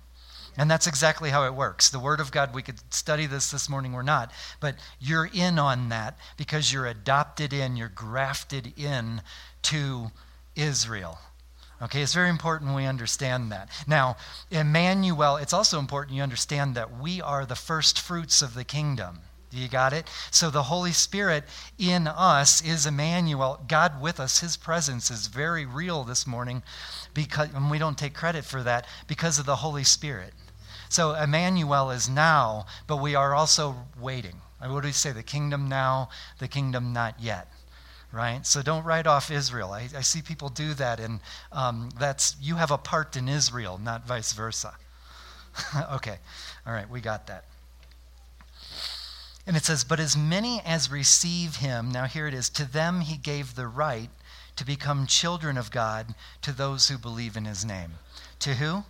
And 0.58 0.70
that's 0.70 0.88
exactly 0.88 1.30
how 1.30 1.46
it 1.46 1.54
works. 1.54 1.92
The 1.92 2.00
Word 2.00 2.20
of 2.20 2.32
God, 2.32 2.56
we 2.56 2.64
could 2.64 2.80
study 2.92 3.28
this 3.28 3.52
this 3.52 3.70
morning, 3.70 3.94
we're 3.94 4.02
not. 4.02 4.32
But 4.60 4.76
you're 5.00 5.30
in 5.32 5.60
on 5.60 5.90
that 5.90 6.18
because 6.38 6.74
you're 6.74 6.88
adopted 6.88 7.54
in, 7.54 7.78
you're 7.78 7.90
grafted 7.90 8.74
in 8.78 9.22
to 9.62 10.08
Israel. 10.56 11.20
Okay, 11.82 12.02
it's 12.02 12.14
very 12.14 12.30
important 12.30 12.76
we 12.76 12.86
understand 12.86 13.52
that. 13.52 13.70
Now, 13.88 14.18
Emmanuel, 14.52 15.38
it's 15.38 15.54
also 15.54 15.80
important 15.80 16.18
you 16.18 16.24
understand 16.24 16.76
that 16.76 17.00
we 17.00 17.22
are 17.22 17.46
the 17.46 17.56
first 17.56 18.00
fruits 18.00 18.42
of 18.42 18.54
the 18.54 18.66
kingdom. 18.66 19.20
Do 19.50 19.58
you 19.58 19.68
got 19.68 19.94
it? 19.94 20.08
So 20.30 20.50
the 20.50 20.64
Holy 20.64 20.92
Spirit 20.92 21.46
in 21.80 22.06
us 22.06 22.62
is 22.62 22.86
Emmanuel, 22.86 23.64
God 23.68 24.00
with 24.00 24.20
us. 24.20 24.40
His 24.40 24.58
presence 24.58 25.10
is 25.10 25.28
very 25.28 25.66
real 25.66 26.04
this 26.04 26.28
morning 26.28 26.62
because 27.14 27.50
and 27.56 27.72
we 27.72 27.80
don't 27.80 27.98
take 27.98 28.14
credit 28.14 28.46
for 28.46 28.62
that 28.64 28.86
because 29.08 29.40
of 29.40 29.46
the 29.46 29.58
Holy 29.58 29.84
Spirit. 29.84 30.34
So 30.90 31.16
Emmanuel 31.16 31.90
is 31.90 32.10
now, 32.10 32.66
but 32.86 32.98
we 32.98 33.16
are 33.16 33.34
also 33.34 33.88
waiting. 34.00 34.36
What 34.60 34.82
do 34.82 34.88
we 34.88 34.92
say? 34.92 35.12
The 35.12 35.24
kingdom 35.24 35.70
now, 35.70 36.10
the 36.40 36.48
kingdom 36.48 36.94
not 36.94 37.20
yet. 37.20 37.48
Right? 38.12 38.46
So 38.46 38.62
don't 38.64 38.84
write 38.84 39.06
off 39.06 39.30
Israel. 39.30 39.72
I, 39.72 39.88
I 39.96 40.02
see 40.02 40.22
people 40.22 40.50
do 40.50 40.74
that, 40.76 41.00
and 41.00 41.20
um, 41.52 41.90
that's 42.00 42.36
you 42.42 42.56
have 42.56 42.72
a 42.72 42.78
part 42.78 43.16
in 43.16 43.30
Israel, 43.30 43.80
not 43.82 44.08
vice 44.08 44.34
versa. 44.34 44.74
okay. 45.94 46.18
All 46.66 46.74
right, 46.74 46.90
we 46.90 47.02
got 47.02 47.28
that. 47.28 47.46
And 49.46 49.56
it 49.56 49.64
says, 49.64 49.84
But 49.84 50.00
as 50.00 50.18
many 50.18 50.62
as 50.66 50.92
receive 50.92 51.58
him, 51.58 51.92
now 51.92 52.06
here 52.06 52.28
it 52.28 52.34
is, 52.34 52.50
to 52.52 52.66
them 52.66 53.02
he 53.02 53.18
gave 53.18 53.56
the 53.56 53.68
right 53.68 54.10
to 54.56 54.66
become 54.66 55.06
children 55.06 55.58
of 55.58 55.72
God 55.72 56.16
to 56.42 56.52
those 56.52 56.90
who 56.90 56.98
believe 56.98 57.38
in 57.38 57.46
his 57.46 57.64
name. 57.64 57.92
To 58.40 58.56
who? 58.56 58.84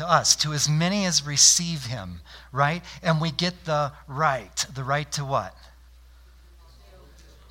to 0.00 0.10
us, 0.10 0.34
to 0.36 0.52
as 0.54 0.68
many 0.68 1.04
as 1.04 1.26
receive 1.26 1.84
him, 1.84 2.20
right? 2.52 2.82
And 3.02 3.20
we 3.20 3.30
get 3.30 3.66
the 3.66 3.92
right. 4.08 4.64
The 4.74 4.82
right 4.82 5.10
to 5.12 5.24
what? 5.24 5.54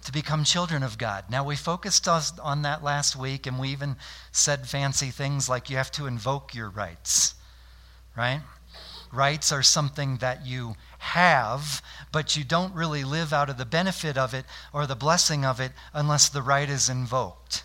To 0.09 0.13
become 0.13 0.43
children 0.43 0.81
of 0.81 0.97
God. 0.97 1.25
Now, 1.29 1.43
we 1.43 1.55
focused 1.55 2.07
on 2.07 2.63
that 2.63 2.83
last 2.83 3.15
week, 3.15 3.45
and 3.45 3.59
we 3.59 3.69
even 3.69 3.95
said 4.31 4.67
fancy 4.67 5.11
things 5.11 5.47
like 5.47 5.69
you 5.69 5.77
have 5.77 5.91
to 5.91 6.07
invoke 6.07 6.55
your 6.55 6.67
rights, 6.67 7.35
right? 8.17 8.41
Rights 9.13 9.51
are 9.51 9.61
something 9.61 10.17
that 10.17 10.47
you 10.47 10.73
have, 10.97 11.83
but 12.11 12.35
you 12.35 12.43
don't 12.43 12.73
really 12.73 13.03
live 13.03 13.31
out 13.31 13.51
of 13.51 13.59
the 13.59 13.65
benefit 13.65 14.17
of 14.17 14.33
it 14.33 14.45
or 14.73 14.87
the 14.87 14.95
blessing 14.95 15.45
of 15.45 15.59
it 15.59 15.73
unless 15.93 16.27
the 16.27 16.41
right 16.41 16.71
is 16.71 16.89
invoked. 16.89 17.63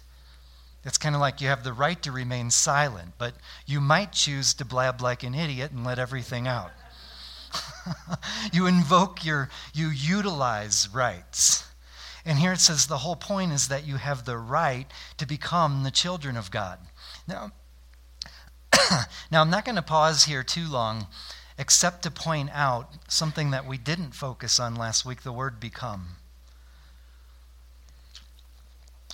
It's 0.85 0.99
kind 0.99 1.15
of 1.15 1.23
like 1.23 1.41
you 1.41 1.49
have 1.49 1.65
the 1.65 1.73
right 1.73 2.03
to 2.03 2.13
remain 2.13 2.51
silent, 2.51 3.15
but 3.17 3.33
you 3.65 3.81
might 3.81 4.13
choose 4.13 4.53
to 4.53 4.67
blab 4.67 5.01
like 5.01 5.23
an 5.23 5.35
idiot 5.35 5.71
and 5.71 5.83
let 5.83 5.99
everything 5.99 6.47
out. 6.47 6.73
you 8.53 8.67
invoke 8.67 9.25
your, 9.25 9.49
you 9.73 9.89
utilize 9.89 10.91
rights. 10.93 11.65
And 12.27 12.39
here 12.39 12.53
it 12.53 12.61
says 12.61 12.87
the 12.87 12.99
whole 12.99 13.17
point 13.17 13.53
is 13.53 13.69
that 13.69 13.87
you 13.87 13.97
have 13.97 14.25
the 14.25 14.39
right 14.39 14.87
to 15.19 15.27
become 15.27 15.83
the 15.83 15.91
children 15.91 16.37
of 16.37 16.51
God. 16.51 16.79
Now, 17.29 17.53
now 19.31 19.43
I'm 19.43 19.51
not 19.51 19.65
going 19.65 19.77
to 19.77 19.83
pause 19.83 20.25
here 20.25 20.43
too 20.43 20.67
long, 20.67 21.07
except 21.59 22.03
to 22.03 22.11
point 22.11 22.51
out 22.53 22.93
something 23.09 23.51
that 23.51 23.67
we 23.67 23.77
didn't 23.77 24.13
focus 24.13 24.59
on 24.59 24.75
last 24.75 25.05
week 25.05 25.23
the 25.23 25.33
word 25.33 25.61
become. 25.61 26.17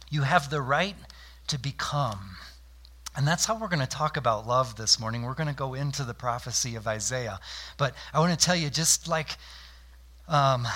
You 0.08 0.22
have 0.22 0.50
the 0.50 0.60
right 0.60 0.96
to 1.48 1.58
become. 1.58 2.36
And 3.16 3.26
that's 3.26 3.44
how 3.44 3.58
we're 3.58 3.68
going 3.68 3.80
to 3.80 3.86
talk 3.86 4.16
about 4.16 4.46
love 4.46 4.76
this 4.76 5.00
morning. 5.00 5.22
We're 5.22 5.34
going 5.34 5.48
to 5.48 5.54
go 5.54 5.74
into 5.74 6.04
the 6.04 6.14
prophecy 6.14 6.76
of 6.76 6.86
Isaiah. 6.86 7.40
But 7.76 7.94
I 8.14 8.20
want 8.20 8.38
to 8.38 8.44
tell 8.44 8.54
you, 8.54 8.70
just 8.70 9.08
like, 9.08 9.30
um, 10.28 10.66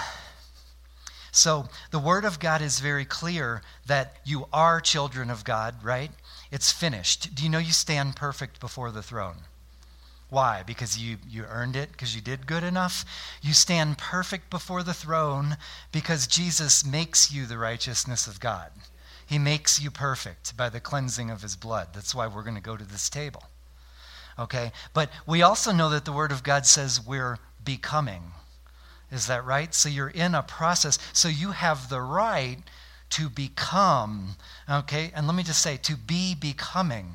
so 1.34 1.68
the 1.90 1.98
Word 1.98 2.24
of 2.24 2.38
God 2.38 2.62
is 2.62 2.78
very 2.78 3.04
clear 3.04 3.62
that 3.86 4.16
you 4.24 4.46
are 4.52 4.80
children 4.80 5.30
of 5.30 5.44
God, 5.44 5.82
right? 5.82 6.10
It's 6.52 6.70
finished. 6.70 7.34
Do 7.34 7.42
you 7.42 7.48
know 7.48 7.58
you 7.58 7.72
stand 7.72 8.14
perfect 8.14 8.60
before 8.60 8.92
the 8.92 9.02
throne? 9.02 9.38
Why? 10.30 10.62
Because 10.64 10.96
you, 10.96 11.18
you 11.28 11.44
earned 11.44 11.74
it, 11.74 11.92
because 11.92 12.14
you 12.14 12.20
did 12.20 12.46
good 12.46 12.62
enough? 12.62 13.04
You 13.42 13.52
stand 13.52 13.98
perfect 13.98 14.48
before 14.48 14.82
the 14.82 14.94
throne 14.94 15.56
because 15.90 16.26
Jesus 16.26 16.84
makes 16.84 17.32
you 17.32 17.46
the 17.46 17.58
righteousness 17.58 18.26
of 18.26 18.40
God. 18.40 18.70
He 19.26 19.38
makes 19.38 19.80
you 19.80 19.90
perfect 19.90 20.56
by 20.56 20.68
the 20.68 20.80
cleansing 20.80 21.30
of 21.30 21.42
his 21.42 21.56
blood. 21.56 21.88
That's 21.92 22.14
why 22.14 22.26
we're 22.26 22.42
going 22.42 22.54
to 22.54 22.60
go 22.60 22.76
to 22.76 22.84
this 22.84 23.10
table. 23.10 23.42
Okay? 24.38 24.70
But 24.92 25.10
we 25.26 25.42
also 25.42 25.72
know 25.72 25.90
that 25.90 26.04
the 26.04 26.12
Word 26.12 26.32
of 26.32 26.42
God 26.42 26.66
says 26.66 27.04
we're 27.04 27.38
becoming. 27.64 28.22
Is 29.10 29.26
that 29.26 29.44
right? 29.44 29.74
So 29.74 29.88
you're 29.88 30.08
in 30.08 30.34
a 30.34 30.42
process. 30.42 30.98
So 31.12 31.28
you 31.28 31.52
have 31.52 31.88
the 31.88 32.00
right 32.00 32.58
to 33.10 33.28
become, 33.28 34.36
okay? 34.68 35.12
And 35.14 35.26
let 35.26 35.36
me 35.36 35.42
just 35.42 35.62
say, 35.62 35.76
to 35.78 35.96
be 35.96 36.34
becoming 36.34 37.12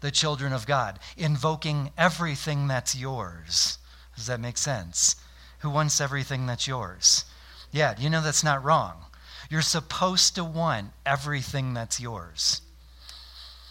the 0.00 0.10
children 0.10 0.52
of 0.52 0.66
God, 0.66 0.98
invoking 1.16 1.90
everything 1.98 2.68
that's 2.68 2.94
yours. 2.94 3.78
Does 4.16 4.26
that 4.26 4.40
make 4.40 4.56
sense? 4.56 5.16
Who 5.60 5.70
wants 5.70 6.00
everything 6.00 6.46
that's 6.46 6.66
yours? 6.66 7.24
Yeah, 7.72 7.94
you 7.98 8.08
know 8.08 8.22
that's 8.22 8.44
not 8.44 8.64
wrong. 8.64 9.04
You're 9.50 9.62
supposed 9.62 10.34
to 10.36 10.44
want 10.44 10.92
everything 11.04 11.74
that's 11.74 12.00
yours. 12.00 12.62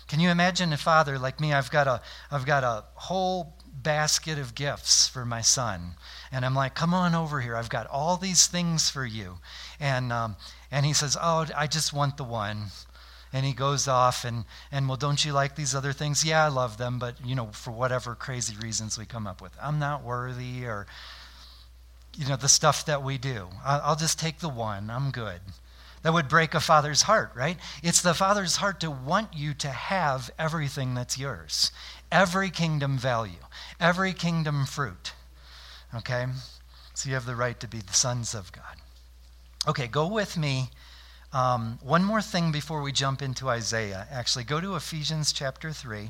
Can 0.08 0.20
you 0.20 0.30
imagine 0.30 0.72
a 0.74 0.77
father 0.77 1.20
like 1.20 1.39
me? 1.39 1.54
I've 1.54 1.72
got 1.72 1.88
a, 1.88 2.01
I've 2.32 2.46
got 2.46 2.63
a 2.63 2.86
whole 2.96 3.57
basket 3.81 4.38
of 4.38 4.55
gifts 4.55 5.07
for 5.07 5.25
my 5.25 5.41
son. 5.41 5.91
And 6.31 6.46
I'm 6.46 6.55
like, 6.55 6.75
come 6.75 6.93
on 6.93 7.15
over 7.15 7.41
here. 7.41 7.55
I've 7.55 7.69
got 7.69 7.88
all 7.88 8.17
these 8.17 8.48
things 8.48 8.89
for 8.89 9.05
you. 9.05 9.38
And, 9.79 10.12
um, 10.12 10.36
and 10.72 10.86
he 10.86 10.93
says, 10.93 11.17
oh, 11.22 11.48
I 11.55 11.67
just 11.67 11.93
want 11.93 12.17
the 12.17 12.24
one. 12.24 12.65
And 13.34 13.46
he 13.46 13.53
goes 13.53 13.88
off 13.88 14.24
and, 14.24 14.46
and, 14.72 14.88
well, 14.88 14.98
don't 14.98 15.24
you 15.24 15.34
like 15.34 15.55
these 15.55 15.75
other 15.75 15.93
things? 15.93 16.25
Yeah, 16.25 16.46
I 16.46 16.48
love 16.48 16.77
them, 16.77 16.98
but, 16.98 17.15
you 17.25 17.36
know, 17.36 17.48
for 17.48 17.72
whatever 17.72 18.15
crazy 18.15 18.55
reasons 18.57 18.98
we 18.98 19.05
come 19.05 19.27
up 19.27 19.41
with. 19.41 19.51
I'm 19.62 19.79
not 19.79 20.03
worthy 20.03 20.65
or, 20.65 20.88
you 22.17 22.27
know, 22.27 22.38
the 22.38 22.48
stuff 22.48 22.86
that 22.86 23.03
we 23.03 23.17
do. 23.17 23.48
I'll, 23.65 23.81
I'll 23.84 23.96
just 23.96 24.19
take 24.19 24.39
the 24.39 24.50
one. 24.50 24.89
I'm 24.89 25.12
good. 25.12 25.41
That 26.03 26.13
would 26.13 26.29
break 26.29 26.53
a 26.53 26.60
father's 26.60 27.01
heart, 27.01 27.31
right? 27.36 27.57
It's 27.84 28.01
the 28.01 28.13
father's 28.13 28.57
heart 28.57 28.79
to 28.79 28.91
want 28.91 29.34
you 29.34 29.53
to 29.55 29.67
have 29.67 30.31
everything 30.39 30.93
that's 30.93 31.17
yours, 31.17 31.72
every 32.12 32.50
kingdom 32.50 32.98
value, 32.98 33.46
every 33.80 34.14
kingdom 34.14 34.66
fruit. 34.66 35.14
Okay? 35.96 36.26
So 36.94 37.10
you 37.10 37.16
have 37.16 37.26
the 37.26 37.36
right 37.36 37.60
to 37.60 37.68
be 37.68 37.80
the 37.80 37.94
sons 37.94 38.34
of 38.34 38.52
God. 38.52 38.64
Okay, 39.68 39.88
go 39.88 40.08
with 40.08 40.38
me. 40.38 40.70
Um, 41.34 41.78
one 41.84 42.04
more 42.04 42.22
thing 42.22 42.52
before 42.52 42.82
we 42.82 42.92
jump 42.92 43.22
into 43.22 43.50
Isaiah. 43.50 44.08
Actually, 44.10 44.46
go 44.46 44.62
to 44.62 44.76
Ephesians 44.76 45.34
chapter 45.34 45.72
3 45.72 46.10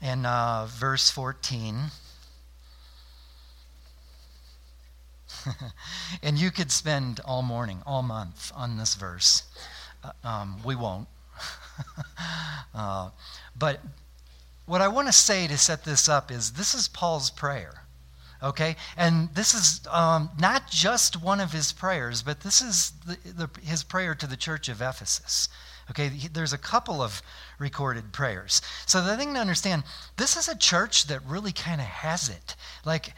and 0.00 0.26
uh, 0.26 0.66
verse 0.66 1.10
14. 1.10 1.90
and 6.22 6.38
you 6.38 6.50
could 6.50 6.70
spend 6.70 7.20
all 7.24 7.42
morning, 7.42 7.82
all 7.86 8.02
month 8.02 8.52
on 8.54 8.76
this 8.76 8.94
verse. 8.94 9.42
Uh, 10.02 10.12
um, 10.26 10.60
we 10.64 10.74
won't. 10.74 11.08
uh, 12.74 13.10
but 13.56 13.80
what 14.66 14.80
I 14.80 14.88
want 14.88 15.08
to 15.08 15.12
say 15.12 15.46
to 15.46 15.58
set 15.58 15.84
this 15.84 16.08
up 16.08 16.30
is 16.30 16.52
this 16.52 16.74
is 16.74 16.88
Paul's 16.88 17.30
prayer. 17.30 17.82
Okay? 18.42 18.76
And 18.96 19.34
this 19.34 19.54
is 19.54 19.80
um, 19.90 20.30
not 20.38 20.70
just 20.70 21.22
one 21.22 21.40
of 21.40 21.52
his 21.52 21.72
prayers, 21.72 22.22
but 22.22 22.40
this 22.40 22.60
is 22.60 22.92
the, 23.06 23.16
the, 23.32 23.50
his 23.62 23.82
prayer 23.84 24.14
to 24.14 24.26
the 24.26 24.36
church 24.36 24.68
of 24.68 24.82
Ephesus. 24.82 25.48
Okay, 25.90 26.08
there's 26.32 26.54
a 26.54 26.58
couple 26.58 27.02
of 27.02 27.20
recorded 27.58 28.10
prayers. 28.12 28.62
So 28.86 29.04
the 29.04 29.18
thing 29.18 29.34
to 29.34 29.40
understand, 29.40 29.84
this 30.16 30.34
is 30.36 30.48
a 30.48 30.56
church 30.56 31.08
that 31.08 31.20
really 31.26 31.52
kind 31.52 31.80
of 31.80 31.86
has 31.86 32.30
it. 32.30 32.56
Like, 32.86 33.12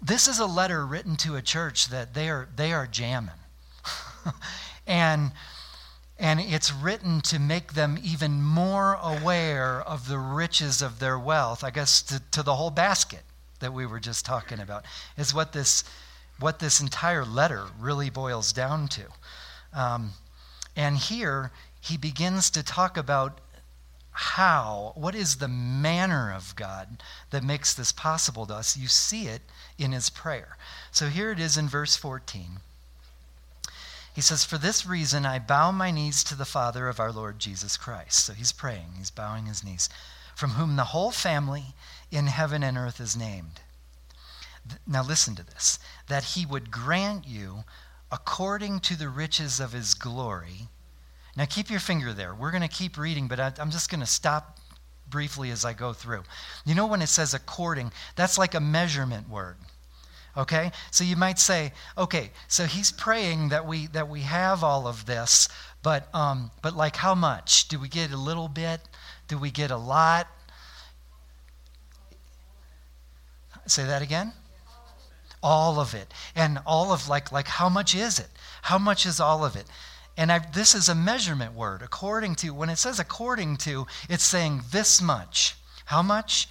this 0.00 0.28
is 0.28 0.38
a 0.38 0.46
letter 0.46 0.86
written 0.86 1.16
to 1.16 1.36
a 1.36 1.42
church 1.42 1.88
that 1.88 2.12
they 2.12 2.28
are, 2.28 2.48
they 2.54 2.72
are 2.72 2.86
jamming. 2.86 3.30
and, 4.86 5.32
and 6.18 6.40
it's 6.40 6.72
written 6.72 7.20
to 7.22 7.38
make 7.38 7.74
them 7.74 7.98
even 8.02 8.42
more 8.42 8.94
aware 8.94 9.80
of 9.82 10.08
the 10.08 10.18
riches 10.18 10.82
of 10.82 10.98
their 10.98 11.18
wealth, 11.18 11.62
I 11.62 11.70
guess, 11.70 12.02
to, 12.02 12.20
to 12.32 12.42
the 12.42 12.56
whole 12.56 12.70
basket 12.70 13.22
that 13.60 13.72
we 13.72 13.86
were 13.86 14.00
just 14.00 14.24
talking 14.24 14.58
about, 14.58 14.84
is 15.16 15.32
what 15.32 15.52
this, 15.52 15.84
what 16.40 16.58
this 16.58 16.80
entire 16.80 17.24
letter 17.24 17.66
really 17.78 18.10
boils 18.10 18.52
down 18.52 18.88
to. 18.88 19.02
Um, 19.72 20.12
and 20.76 20.96
here 20.96 21.52
he 21.80 21.96
begins 21.96 22.50
to 22.50 22.64
talk 22.64 22.96
about 22.96 23.40
how, 24.10 24.92
what 24.96 25.14
is 25.14 25.36
the 25.36 25.46
manner 25.46 26.32
of 26.32 26.56
God 26.56 27.00
that 27.30 27.44
makes 27.44 27.72
this 27.74 27.92
possible 27.92 28.46
to 28.46 28.54
us? 28.54 28.76
You 28.76 28.88
see 28.88 29.28
it 29.28 29.42
in 29.78 29.92
his 29.92 30.10
prayer. 30.10 30.56
So 30.90 31.06
here 31.06 31.30
it 31.30 31.38
is 31.38 31.56
in 31.56 31.68
verse 31.68 31.94
14. 31.94 32.58
He 34.18 34.22
says, 34.22 34.42
For 34.42 34.58
this 34.58 34.84
reason 34.84 35.24
I 35.24 35.38
bow 35.38 35.70
my 35.70 35.92
knees 35.92 36.24
to 36.24 36.34
the 36.34 36.44
Father 36.44 36.88
of 36.88 36.98
our 36.98 37.12
Lord 37.12 37.38
Jesus 37.38 37.76
Christ. 37.76 38.26
So 38.26 38.32
he's 38.32 38.50
praying, 38.50 38.94
he's 38.96 39.12
bowing 39.12 39.46
his 39.46 39.62
knees, 39.62 39.88
from 40.34 40.50
whom 40.50 40.74
the 40.74 40.86
whole 40.86 41.12
family 41.12 41.66
in 42.10 42.26
heaven 42.26 42.64
and 42.64 42.76
earth 42.76 42.98
is 42.98 43.16
named. 43.16 43.60
Now 44.88 45.04
listen 45.04 45.36
to 45.36 45.46
this 45.46 45.78
that 46.08 46.24
he 46.34 46.44
would 46.44 46.72
grant 46.72 47.28
you, 47.28 47.62
according 48.10 48.80
to 48.80 48.98
the 48.98 49.08
riches 49.08 49.60
of 49.60 49.70
his 49.70 49.94
glory, 49.94 50.66
now 51.36 51.44
keep 51.44 51.70
your 51.70 51.78
finger 51.78 52.12
there. 52.12 52.34
We're 52.34 52.50
going 52.50 52.62
to 52.62 52.68
keep 52.68 52.98
reading, 52.98 53.28
but 53.28 53.38
I, 53.38 53.52
I'm 53.60 53.70
just 53.70 53.88
going 53.88 54.00
to 54.00 54.06
stop 54.06 54.58
briefly 55.08 55.52
as 55.52 55.64
I 55.64 55.74
go 55.74 55.92
through. 55.92 56.24
You 56.66 56.74
know, 56.74 56.88
when 56.88 57.02
it 57.02 57.08
says 57.08 57.34
according, 57.34 57.92
that's 58.16 58.36
like 58.36 58.54
a 58.54 58.60
measurement 58.60 59.28
word. 59.28 59.58
Okay? 60.38 60.70
So 60.92 61.02
you 61.02 61.16
might 61.16 61.40
say, 61.40 61.72
okay, 61.98 62.30
so 62.46 62.64
he's 62.64 62.92
praying 62.92 63.48
that 63.48 63.66
we 63.66 63.88
that 63.88 64.08
we 64.08 64.20
have 64.20 64.62
all 64.62 64.86
of 64.86 65.04
this, 65.04 65.48
but 65.82 66.08
um, 66.14 66.52
but 66.62 66.76
like 66.76 66.94
how 66.94 67.16
much? 67.16 67.66
Do 67.66 67.78
we 67.80 67.88
get 67.88 68.12
a 68.12 68.16
little 68.16 68.46
bit? 68.46 68.80
Do 69.26 69.36
we 69.36 69.50
get 69.50 69.72
a 69.72 69.76
lot? 69.76 70.28
Say 73.66 73.84
that 73.84 74.00
again? 74.00 74.32
All 75.42 75.80
of 75.80 75.92
it. 75.94 76.14
And 76.36 76.60
all 76.64 76.92
of 76.92 77.08
like 77.08 77.32
like 77.32 77.48
how 77.48 77.68
much 77.68 77.96
is 77.96 78.20
it? 78.20 78.28
How 78.62 78.78
much 78.78 79.06
is 79.06 79.18
all 79.18 79.44
of 79.44 79.56
it? 79.56 79.66
And 80.16 80.30
I, 80.30 80.38
this 80.38 80.74
is 80.74 80.88
a 80.88 80.94
measurement 80.94 81.54
word. 81.54 81.82
According 81.82 82.36
to, 82.36 82.50
when 82.50 82.70
it 82.70 82.76
says 82.76 82.98
according 82.98 83.56
to, 83.58 83.86
it's 84.08 84.24
saying 84.24 84.62
this 84.72 85.00
much. 85.00 85.56
How 85.86 86.02
much? 86.02 86.48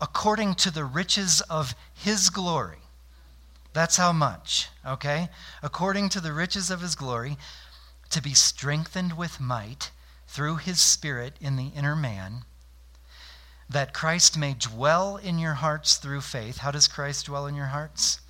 According 0.00 0.56
to 0.56 0.70
the 0.70 0.84
riches 0.84 1.40
of 1.48 1.74
his 1.94 2.28
glory. 2.28 2.85
That's 3.76 3.98
how 3.98 4.10
much, 4.14 4.70
okay? 4.86 5.28
According 5.62 6.08
to 6.08 6.20
the 6.22 6.32
riches 6.32 6.70
of 6.70 6.80
his 6.80 6.94
glory, 6.94 7.36
to 8.08 8.22
be 8.22 8.32
strengthened 8.32 9.18
with 9.18 9.38
might 9.38 9.90
through 10.26 10.56
his 10.56 10.80
Spirit 10.80 11.34
in 11.42 11.56
the 11.56 11.68
inner 11.76 11.94
man, 11.94 12.46
that 13.68 13.92
Christ 13.92 14.38
may 14.38 14.54
dwell 14.54 15.18
in 15.18 15.38
your 15.38 15.52
hearts 15.52 15.98
through 15.98 16.22
faith. 16.22 16.56
How 16.56 16.70
does 16.70 16.88
Christ 16.88 17.26
dwell 17.26 17.46
in 17.46 17.54
your 17.54 17.66
hearts? 17.66 18.20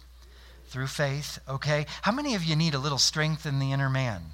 Through 0.67 0.89
faith, 0.89 1.39
okay? 1.49 1.87
How 2.03 2.11
many 2.11 2.35
of 2.35 2.43
you 2.43 2.57
need 2.57 2.75
a 2.75 2.81
little 2.81 2.99
strength 2.99 3.47
in 3.47 3.61
the 3.61 3.71
inner 3.71 3.89
man? 3.89 4.33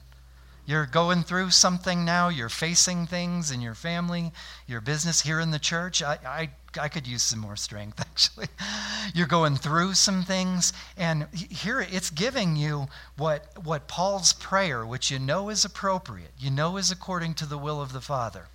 You're 0.64 0.87
going 0.87 1.25
through 1.25 1.50
something 1.50 2.07
now, 2.07 2.31
you're 2.31 2.49
facing 2.49 3.07
things 3.07 3.50
in 3.50 3.61
your 3.61 3.75
family, 3.75 4.33
your 4.66 4.81
business, 4.81 5.21
here 5.21 5.40
in 5.40 5.50
the 5.50 5.59
church. 5.59 6.02
I, 6.02 6.19
I 6.25 6.50
I 6.81 6.88
could 6.88 7.07
use 7.07 7.23
some 7.23 7.38
more 7.38 7.57
strength, 7.57 8.00
actually. 8.00 8.49
You're 9.14 9.26
going 9.26 9.57
through 9.57 9.95
some 9.95 10.23
things, 10.23 10.73
and 10.97 11.26
here 11.33 11.81
it's 11.81 12.11
giving 12.11 12.57
you 12.57 12.87
what, 13.17 13.64
what 13.64 13.88
Paul's 13.88 14.33
prayer, 14.33 14.85
which 14.87 15.11
you 15.11 15.19
know 15.19 15.49
is 15.49 15.64
appropriate, 15.64 16.33
you 16.38 16.50
know 16.50 16.76
is 16.76 16.91
according 16.91 17.35
to 17.35 17.47
the 17.47 17.59
will 17.59 17.81
of 17.81 17.93
the 17.93 18.00
Father. 18.00 18.47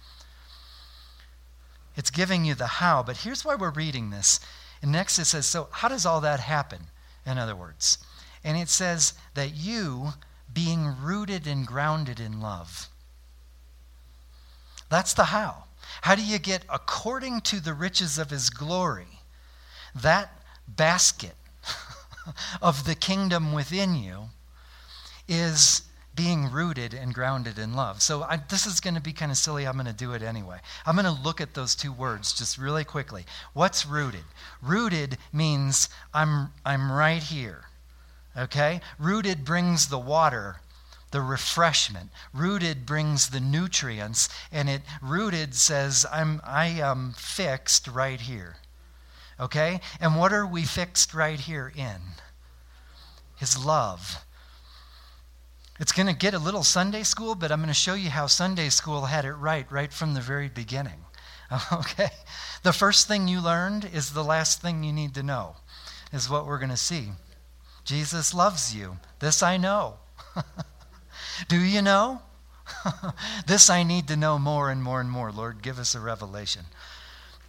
It's 1.96 2.12
giving 2.12 2.46
you 2.46 2.54
the 2.54 2.68
how, 2.68 3.02
but 3.04 3.18
here's 3.18 3.44
why 3.44 3.56
we're 3.56 3.72
reading 3.72 4.12
this. 4.12 4.40
And 4.82 4.92
next 4.92 5.18
it 5.18 5.26
says, 5.26 5.48
So, 5.48 5.68
how 5.72 5.88
does 5.88 6.06
all 6.06 6.22
that 6.22 6.40
happen, 6.40 6.88
in 7.26 7.38
other 7.38 7.56
words? 7.56 7.98
And 8.44 8.56
it 8.56 8.70
says 8.70 9.14
that 9.34 9.56
you, 9.56 10.14
being 10.54 10.96
rooted 11.02 11.48
and 11.48 11.66
grounded 11.66 12.20
in 12.20 12.40
love, 12.40 12.88
that's 14.90 15.14
the 15.14 15.26
how. 15.26 15.67
How 16.02 16.16
do 16.16 16.24
you 16.24 16.40
get 16.40 16.64
according 16.70 17.42
to 17.42 17.60
the 17.60 17.74
riches 17.74 18.18
of 18.18 18.30
his 18.30 18.50
glory? 18.50 19.22
That 19.96 20.32
basket 20.68 21.36
of 22.62 22.86
the 22.86 22.96
kingdom 22.96 23.54
within 23.54 23.96
you 23.96 24.30
is 25.28 25.84
being 26.18 26.52
rooted 26.52 26.94
and 26.94 27.14
grounded 27.14 27.60
in 27.60 27.76
love. 27.76 28.02
So 28.02 28.24
I, 28.24 28.38
this 28.50 28.66
is 28.66 28.80
going 28.80 28.96
to 28.96 29.02
be 29.02 29.14
kind 29.14 29.32
of 29.32 29.38
silly. 29.38 29.68
I'm 29.68 29.76
going 29.76 29.86
to 29.86 29.94
do 29.94 30.14
it 30.14 30.24
anyway. 30.24 30.58
I'm 30.86 30.96
going 30.96 31.06
to 31.06 31.24
look 31.24 31.40
at 31.40 31.54
those 31.54 31.76
two 31.76 31.92
words 31.94 32.34
just 32.34 32.58
really 32.58 32.84
quickly. 32.84 33.26
What's 33.54 33.86
rooted? 33.86 34.24
Rooted 34.62 35.18
means 35.32 35.90
I'm, 36.14 36.50
I'm 36.66 36.92
right 36.92 37.22
here. 37.22 37.66
Okay? 38.36 38.82
Rooted 38.98 39.46
brings 39.46 39.88
the 39.88 40.00
water 40.00 40.58
the 41.12 41.22
refreshment. 41.22 42.10
Rooted 42.34 42.86
brings 42.86 43.30
the 43.30 43.40
nutrients, 43.40 44.30
and 44.52 44.70
it 44.70 44.82
rooted 45.02 45.56
says, 45.56 46.06
I'm 46.12 46.42
I 46.44 46.68
am 46.68 47.14
fixed 47.18 47.88
right 47.88 48.20
here. 48.20 48.58
Okay? 49.40 49.80
And 50.00 50.18
what 50.18 50.34
are 50.34 50.46
we 50.46 50.64
fixed 50.64 51.14
right 51.14 51.40
here 51.40 51.72
in? 51.76 52.02
His 53.36 53.64
love. 53.64 54.24
It's 55.80 55.92
going 55.92 56.08
to 56.08 56.14
get 56.14 56.34
a 56.34 56.40
little 56.40 56.64
Sunday 56.64 57.04
school, 57.04 57.36
but 57.36 57.52
I'm 57.52 57.60
going 57.60 57.68
to 57.68 57.74
show 57.74 57.94
you 57.94 58.10
how 58.10 58.26
Sunday 58.26 58.70
school 58.70 59.06
had 59.06 59.26
it 59.26 59.34
right, 59.34 59.72
right 59.72 59.94
from 59.94 60.14
the 60.14 60.22
very 60.22 60.50
beginning. 60.50 61.04
Okay? 61.72 62.10
The 62.64 62.74
first 62.74 63.08
thing 63.08 63.30
you 63.30 63.40
learned 63.40 63.90
is 63.94 64.12
the 64.12 64.24
last 64.24 64.62
thing 64.62 64.84
you 64.84 64.92
need 64.92 65.14
to 65.14 65.24
know, 65.24 65.56
is 66.12 66.30
what 66.30 66.46
we're 66.46 66.58
going 66.58 66.72
to 66.72 66.76
see. 66.76 67.12
Jesus 67.86 68.34
loves 68.34 68.76
you. 68.76 68.98
This 69.20 69.42
I 69.42 69.56
know. 69.56 69.94
Do 71.48 71.60
you 71.60 71.82
know? 71.82 72.22
this 73.48 73.70
I 73.70 73.84
need 73.84 74.08
to 74.08 74.18
know 74.18 74.38
more 74.40 74.70
and 74.70 74.84
more 74.84 75.00
and 75.00 75.10
more. 75.10 75.32
Lord, 75.32 75.62
give 75.62 75.80
us 75.80 75.96
a 75.96 76.00
revelation. 76.00 76.66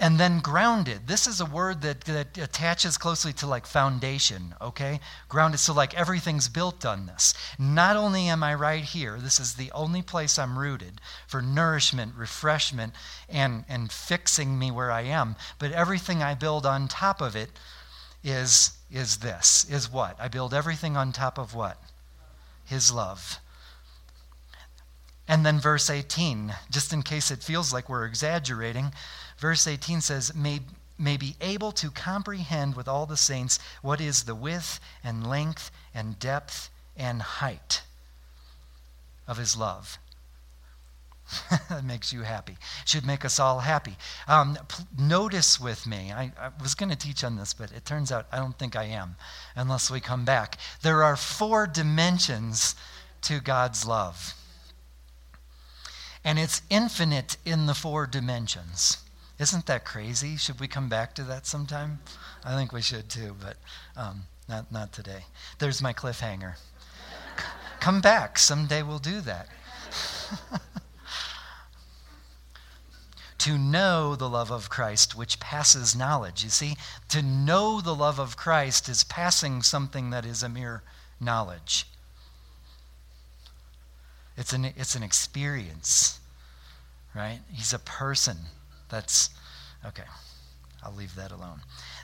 And 0.00 0.18
then 0.18 0.38
grounded. 0.38 1.08
This 1.08 1.26
is 1.26 1.40
a 1.40 1.44
word 1.44 1.82
that, 1.82 2.02
that 2.02 2.38
attaches 2.38 2.96
closely 2.96 3.32
to 3.34 3.48
like 3.48 3.66
foundation, 3.66 4.54
okay? 4.60 5.00
Grounded. 5.28 5.58
So, 5.58 5.74
like 5.74 5.92
everything's 5.94 6.48
built 6.48 6.86
on 6.86 7.06
this. 7.06 7.34
Not 7.58 7.96
only 7.96 8.28
am 8.28 8.44
I 8.44 8.54
right 8.54 8.84
here, 8.84 9.18
this 9.18 9.40
is 9.40 9.54
the 9.54 9.72
only 9.72 10.02
place 10.02 10.38
I'm 10.38 10.56
rooted 10.56 11.00
for 11.26 11.42
nourishment, 11.42 12.14
refreshment, 12.14 12.94
and, 13.28 13.64
and 13.68 13.90
fixing 13.90 14.56
me 14.56 14.70
where 14.70 14.92
I 14.92 15.02
am, 15.02 15.34
but 15.58 15.72
everything 15.72 16.22
I 16.22 16.34
build 16.34 16.64
on 16.64 16.86
top 16.86 17.20
of 17.20 17.34
it 17.34 17.50
is, 18.22 18.76
is 18.92 19.16
this. 19.16 19.66
Is 19.68 19.90
what? 19.90 20.16
I 20.20 20.28
build 20.28 20.54
everything 20.54 20.96
on 20.96 21.10
top 21.10 21.38
of 21.38 21.56
what? 21.56 21.76
His 22.66 22.92
love. 22.92 23.40
And 25.28 25.44
then 25.44 25.60
verse 25.60 25.90
18, 25.90 26.54
just 26.70 26.92
in 26.92 27.02
case 27.02 27.30
it 27.30 27.42
feels 27.42 27.70
like 27.70 27.90
we're 27.90 28.06
exaggerating, 28.06 28.92
verse 29.36 29.66
18 29.66 30.00
says, 30.00 30.34
may, 30.34 30.60
may 30.98 31.18
be 31.18 31.36
able 31.42 31.70
to 31.72 31.90
comprehend 31.90 32.74
with 32.74 32.88
all 32.88 33.04
the 33.04 33.18
saints 33.18 33.58
what 33.82 34.00
is 34.00 34.22
the 34.22 34.34
width 34.34 34.80
and 35.04 35.26
length 35.26 35.70
and 35.94 36.18
depth 36.18 36.70
and 36.96 37.20
height 37.20 37.82
of 39.26 39.36
his 39.36 39.54
love. 39.54 39.98
that 41.68 41.84
makes 41.84 42.10
you 42.10 42.22
happy. 42.22 42.56
Should 42.86 43.04
make 43.04 43.22
us 43.22 43.38
all 43.38 43.60
happy. 43.60 43.96
Um, 44.26 44.56
p- 44.66 44.84
notice 44.98 45.60
with 45.60 45.86
me, 45.86 46.10
I, 46.10 46.32
I 46.40 46.48
was 46.62 46.74
going 46.74 46.88
to 46.88 46.96
teach 46.96 47.22
on 47.22 47.36
this, 47.36 47.52
but 47.52 47.70
it 47.70 47.84
turns 47.84 48.10
out 48.10 48.26
I 48.32 48.38
don't 48.38 48.58
think 48.58 48.76
I 48.76 48.84
am 48.84 49.16
unless 49.54 49.90
we 49.90 50.00
come 50.00 50.24
back. 50.24 50.56
There 50.80 51.04
are 51.04 51.16
four 51.16 51.66
dimensions 51.66 52.74
to 53.22 53.40
God's 53.40 53.84
love 53.84 54.34
and 56.24 56.38
it's 56.38 56.62
infinite 56.70 57.36
in 57.44 57.66
the 57.66 57.74
four 57.74 58.06
dimensions. 58.06 58.98
Isn't 59.38 59.66
that 59.66 59.84
crazy? 59.84 60.36
Should 60.36 60.58
we 60.60 60.68
come 60.68 60.88
back 60.88 61.14
to 61.14 61.22
that 61.24 61.46
sometime? 61.46 62.00
I 62.44 62.54
think 62.54 62.72
we 62.72 62.82
should 62.82 63.08
too, 63.08 63.36
but 63.40 63.56
um, 63.96 64.22
not, 64.48 64.72
not 64.72 64.92
today. 64.92 65.24
There's 65.58 65.80
my 65.82 65.92
cliffhanger. 65.92 66.54
come 67.80 68.00
back. 68.00 68.38
Someday 68.38 68.82
we'll 68.82 68.98
do 68.98 69.20
that. 69.20 69.48
to 73.38 73.56
know 73.56 74.16
the 74.16 74.28
love 74.28 74.50
of 74.50 74.68
Christ, 74.68 75.16
which 75.16 75.38
passes 75.38 75.94
knowledge. 75.96 76.42
You 76.42 76.50
see, 76.50 76.76
to 77.08 77.22
know 77.22 77.80
the 77.80 77.94
love 77.94 78.18
of 78.18 78.36
Christ 78.36 78.88
is 78.88 79.04
passing 79.04 79.62
something 79.62 80.10
that 80.10 80.26
is 80.26 80.42
a 80.42 80.48
mere 80.48 80.82
knowledge. 81.20 81.86
It's 84.38 84.52
an, 84.52 84.64
it's 84.64 84.94
an 84.94 85.02
experience, 85.02 86.20
right? 87.14 87.40
He's 87.52 87.72
a 87.72 87.78
person. 87.80 88.36
That's, 88.88 89.30
okay, 89.84 90.04
I'll 90.82 90.94
leave 90.94 91.16
that 91.16 91.32
alone. 91.32 91.60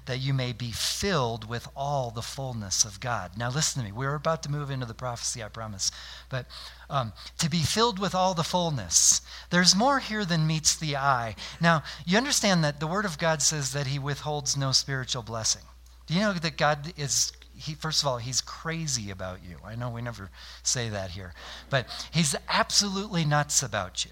That 0.06 0.18
you 0.18 0.34
may 0.34 0.52
be 0.52 0.72
filled 0.72 1.48
with 1.48 1.68
all 1.76 2.10
the 2.10 2.22
fullness 2.22 2.84
of 2.84 2.98
God. 2.98 3.38
Now, 3.38 3.50
listen 3.50 3.80
to 3.80 3.88
me. 3.88 3.92
We're 3.92 4.16
about 4.16 4.42
to 4.42 4.50
move 4.50 4.68
into 4.68 4.84
the 4.84 4.94
prophecy, 4.94 5.44
I 5.44 5.48
promise. 5.48 5.92
But 6.28 6.46
um, 6.90 7.12
to 7.38 7.48
be 7.48 7.60
filled 7.60 8.00
with 8.00 8.16
all 8.16 8.34
the 8.34 8.42
fullness, 8.42 9.20
there's 9.50 9.76
more 9.76 10.00
here 10.00 10.24
than 10.24 10.44
meets 10.46 10.76
the 10.76 10.96
eye. 10.96 11.36
Now, 11.60 11.84
you 12.04 12.18
understand 12.18 12.64
that 12.64 12.80
the 12.80 12.88
Word 12.88 13.04
of 13.04 13.16
God 13.16 13.42
says 13.42 13.72
that 13.74 13.86
He 13.86 13.98
withholds 14.00 14.56
no 14.56 14.72
spiritual 14.72 15.22
blessing. 15.22 15.62
Do 16.08 16.14
you 16.14 16.20
know 16.20 16.32
that 16.32 16.58
God 16.58 16.92
is 16.98 17.32
he, 17.56 17.74
first 17.74 18.02
of 18.02 18.08
all, 18.08 18.18
he's 18.18 18.40
crazy 18.40 19.10
about 19.10 19.38
you. 19.48 19.56
I 19.64 19.76
know 19.76 19.90
we 19.90 20.02
never 20.02 20.30
say 20.62 20.88
that 20.88 21.10
here, 21.10 21.32
but 21.70 21.86
he's 22.10 22.34
absolutely 22.48 23.24
nuts 23.24 23.62
about 23.62 24.04
you. 24.04 24.10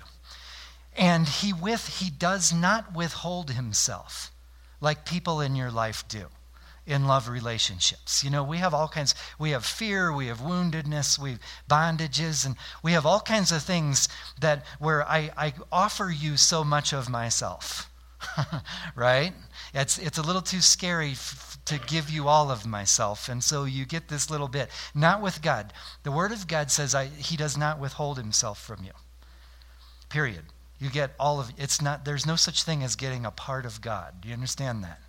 And 0.96 1.26
he 1.26 1.52
with 1.52 2.00
he 2.00 2.11
does 2.11 2.52
not 2.52 2.94
withhold 2.94 3.50
himself 3.50 4.31
like 4.81 5.07
people 5.07 5.40
in 5.40 5.57
your 5.57 5.70
life 5.70 6.07
do 6.09 6.26
in 6.87 7.07
love 7.07 7.28
relationships. 7.28 8.24
You 8.24 8.31
know, 8.31 8.42
we 8.42 8.59
have 8.59 8.74
all 8.74 8.88
kinds 8.88 9.14
we 9.38 9.50
have 9.50 9.64
fear, 9.64 10.12
we 10.12 10.26
have 10.26 10.40
woundedness, 10.40 11.18
we 11.18 11.31
have 11.33 11.40
bondages 11.68 12.44
and 12.44 12.57
we 12.83 12.92
have 12.92 13.07
all 13.07 13.20
kinds 13.20 13.52
of 13.52 13.62
things 13.62 14.09
that 14.40 14.64
where 14.78 15.07
I, 15.09 15.31
I 15.37 15.55
offer 15.70 16.11
you 16.11 16.37
so 16.37 16.64
much 16.64 16.92
of 16.92 17.09
myself. 17.09 17.88
right? 18.97 19.33
It's 19.75 19.99
it's 19.99 20.19
a 20.19 20.23
little 20.23 20.43
too 20.43 20.61
scary 20.61 21.13
f- 21.13 21.59
to 21.67 21.79
give 21.79 22.11
you 22.11 22.29
all 22.29 22.51
of 22.51 22.67
myself. 22.67 23.29
And 23.29 23.43
so 23.43 23.65
you 23.65 23.85
get 23.85 24.09
this 24.09 24.31
little 24.31 24.49
bit. 24.49 24.71
Not 24.95 25.23
with 25.23 25.43
God. 25.43 25.73
The 26.03 26.13
Word 26.13 26.33
of 26.33 26.47
God 26.47 26.71
says 26.71 26.95
I, 26.95 27.07
He 27.07 27.37
does 27.37 27.57
not 27.57 27.79
withhold 27.79 28.19
Himself 28.19 28.61
from 28.61 28.85
you. 28.85 28.93
Period. 30.09 30.43
You 30.79 30.91
get 30.91 31.13
all 31.19 31.41
of 31.41 31.53
it's 31.57 31.81
not 31.81 32.05
there's 32.05 32.27
no 32.27 32.37
such 32.37 32.65
thing 32.65 32.83
as 32.83 32.97
getting 32.97 33.25
a 33.25 33.31
part 33.31 33.65
of 33.67 33.81
God. 33.81 34.21
Do 34.21 34.29
you 34.29 34.35
understand 34.35 34.83
that? 34.85 35.01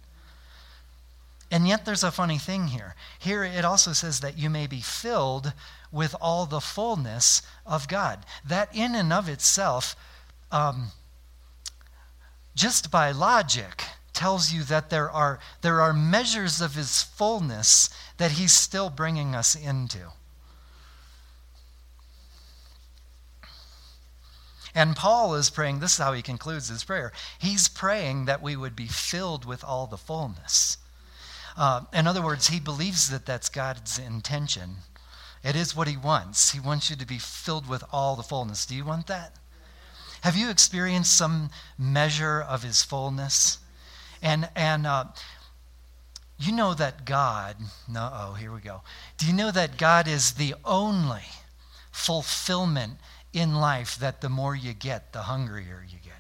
And 1.52 1.68
yet 1.68 1.86
there's 1.86 2.04
a 2.04 2.12
funny 2.12 2.40
thing 2.40 2.68
here. 2.68 2.96
Here 3.20 3.44
it 3.44 3.64
also 3.64 3.94
says 3.94 4.22
that 4.22 4.38
you 4.38 4.50
may 4.50 4.66
be 4.66 4.82
filled 4.82 5.54
with 5.92 6.16
all 6.20 6.48
the 6.48 6.60
fullness 6.60 7.44
of 7.66 7.88
God. 7.88 8.26
That 8.44 8.76
in 8.76 8.96
and 8.96 9.14
of 9.14 9.30
itself, 9.30 9.96
um, 10.52 10.88
just 12.56 12.92
by 12.92 13.12
logic, 13.12 13.84
tells 14.14 14.54
you 14.54 14.64
that 14.64 14.90
there 14.90 15.10
are, 15.10 15.40
there 15.62 15.82
are 15.82 15.94
measures 15.94 16.62
of 16.62 16.76
his 16.76 17.02
fullness 17.02 17.90
that 18.18 18.32
he's 18.32 18.54
still 18.54 18.90
bringing 18.90 19.36
us 19.36 19.56
into. 19.56 20.12
And 24.76 24.96
Paul 24.96 25.36
is 25.36 25.50
praying, 25.50 25.80
this 25.80 25.94
is 25.94 25.98
how 26.00 26.14
he 26.14 26.22
concludes 26.22 26.70
his 26.70 26.84
prayer. 26.84 27.12
He's 27.38 27.68
praying 27.68 28.26
that 28.26 28.42
we 28.42 28.56
would 28.56 28.76
be 28.76 28.88
filled 28.88 29.46
with 29.46 29.64
all 29.64 29.86
the 29.86 29.98
fullness. 29.98 30.78
Uh, 31.56 31.82
in 31.94 32.08
other 32.08 32.24
words, 32.24 32.48
he 32.48 32.60
believes 32.60 33.10
that 33.12 33.26
that's 33.26 33.50
God's 33.50 34.00
intention. 34.00 34.78
It 35.44 35.56
is 35.56 35.76
what 35.76 35.88
he 35.88 35.98
wants. 35.98 36.52
He 36.52 36.60
wants 36.60 36.90
you 36.90 36.96
to 36.96 37.06
be 37.06 37.20
filled 37.20 37.68
with 37.68 37.84
all 37.92 38.16
the 38.16 38.24
fullness. 38.24 38.66
Do 38.66 38.76
you 38.76 38.86
want 38.86 39.08
that? 39.08 39.36
Have 40.24 40.38
you 40.38 40.50
experienced 40.50 41.18
some 41.18 41.50
measure 41.78 42.42
of 42.42 42.64
his 42.64 42.82
fullness? 42.82 43.58
And, 44.22 44.48
and 44.56 44.88
uh, 44.88 45.04
you 46.40 46.54
know 46.54 46.74
that 46.76 47.04
God, 47.04 47.58
no, 47.90 48.10
oh, 48.14 48.34
here 48.34 48.54
we 48.54 48.62
go. 48.62 48.84
Do 49.18 49.28
you 49.28 49.34
know 49.34 49.52
that 49.52 49.78
God 49.78 50.08
is 50.08 50.36
the 50.36 50.56
only 50.64 51.24
fulfillment 51.92 53.00
in 53.34 53.56
life 53.56 53.98
that 53.98 54.22
the 54.22 54.30
more 54.30 54.56
you 54.56 54.72
get, 54.72 55.12
the 55.12 55.24
hungrier 55.24 55.86
you 55.86 55.98
get? 56.02 56.14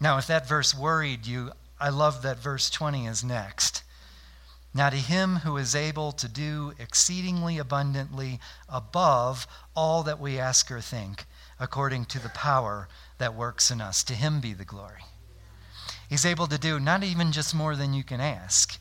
Now, 0.00 0.18
if 0.18 0.26
that 0.26 0.48
verse 0.48 0.74
worried 0.74 1.24
you, 1.24 1.52
I 1.78 1.90
love 1.90 2.22
that 2.22 2.40
verse 2.40 2.68
20 2.68 3.06
is 3.06 3.22
next. 3.22 3.83
Now, 4.76 4.90
to 4.90 4.96
him 4.96 5.36
who 5.36 5.56
is 5.56 5.76
able 5.76 6.10
to 6.10 6.26
do 6.26 6.74
exceedingly 6.80 7.58
abundantly 7.58 8.40
above 8.68 9.46
all 9.76 10.02
that 10.02 10.18
we 10.18 10.40
ask 10.40 10.68
or 10.72 10.80
think, 10.80 11.26
according 11.60 12.06
to 12.06 12.18
the 12.18 12.28
power 12.30 12.88
that 13.18 13.36
works 13.36 13.70
in 13.70 13.80
us, 13.80 14.02
to 14.02 14.14
him 14.14 14.40
be 14.40 14.52
the 14.52 14.64
glory. 14.64 15.04
He's 16.08 16.26
able 16.26 16.48
to 16.48 16.58
do 16.58 16.80
not 16.80 17.04
even 17.04 17.30
just 17.30 17.54
more 17.54 17.76
than 17.76 17.94
you 17.94 18.02
can 18.02 18.20
ask, 18.20 18.76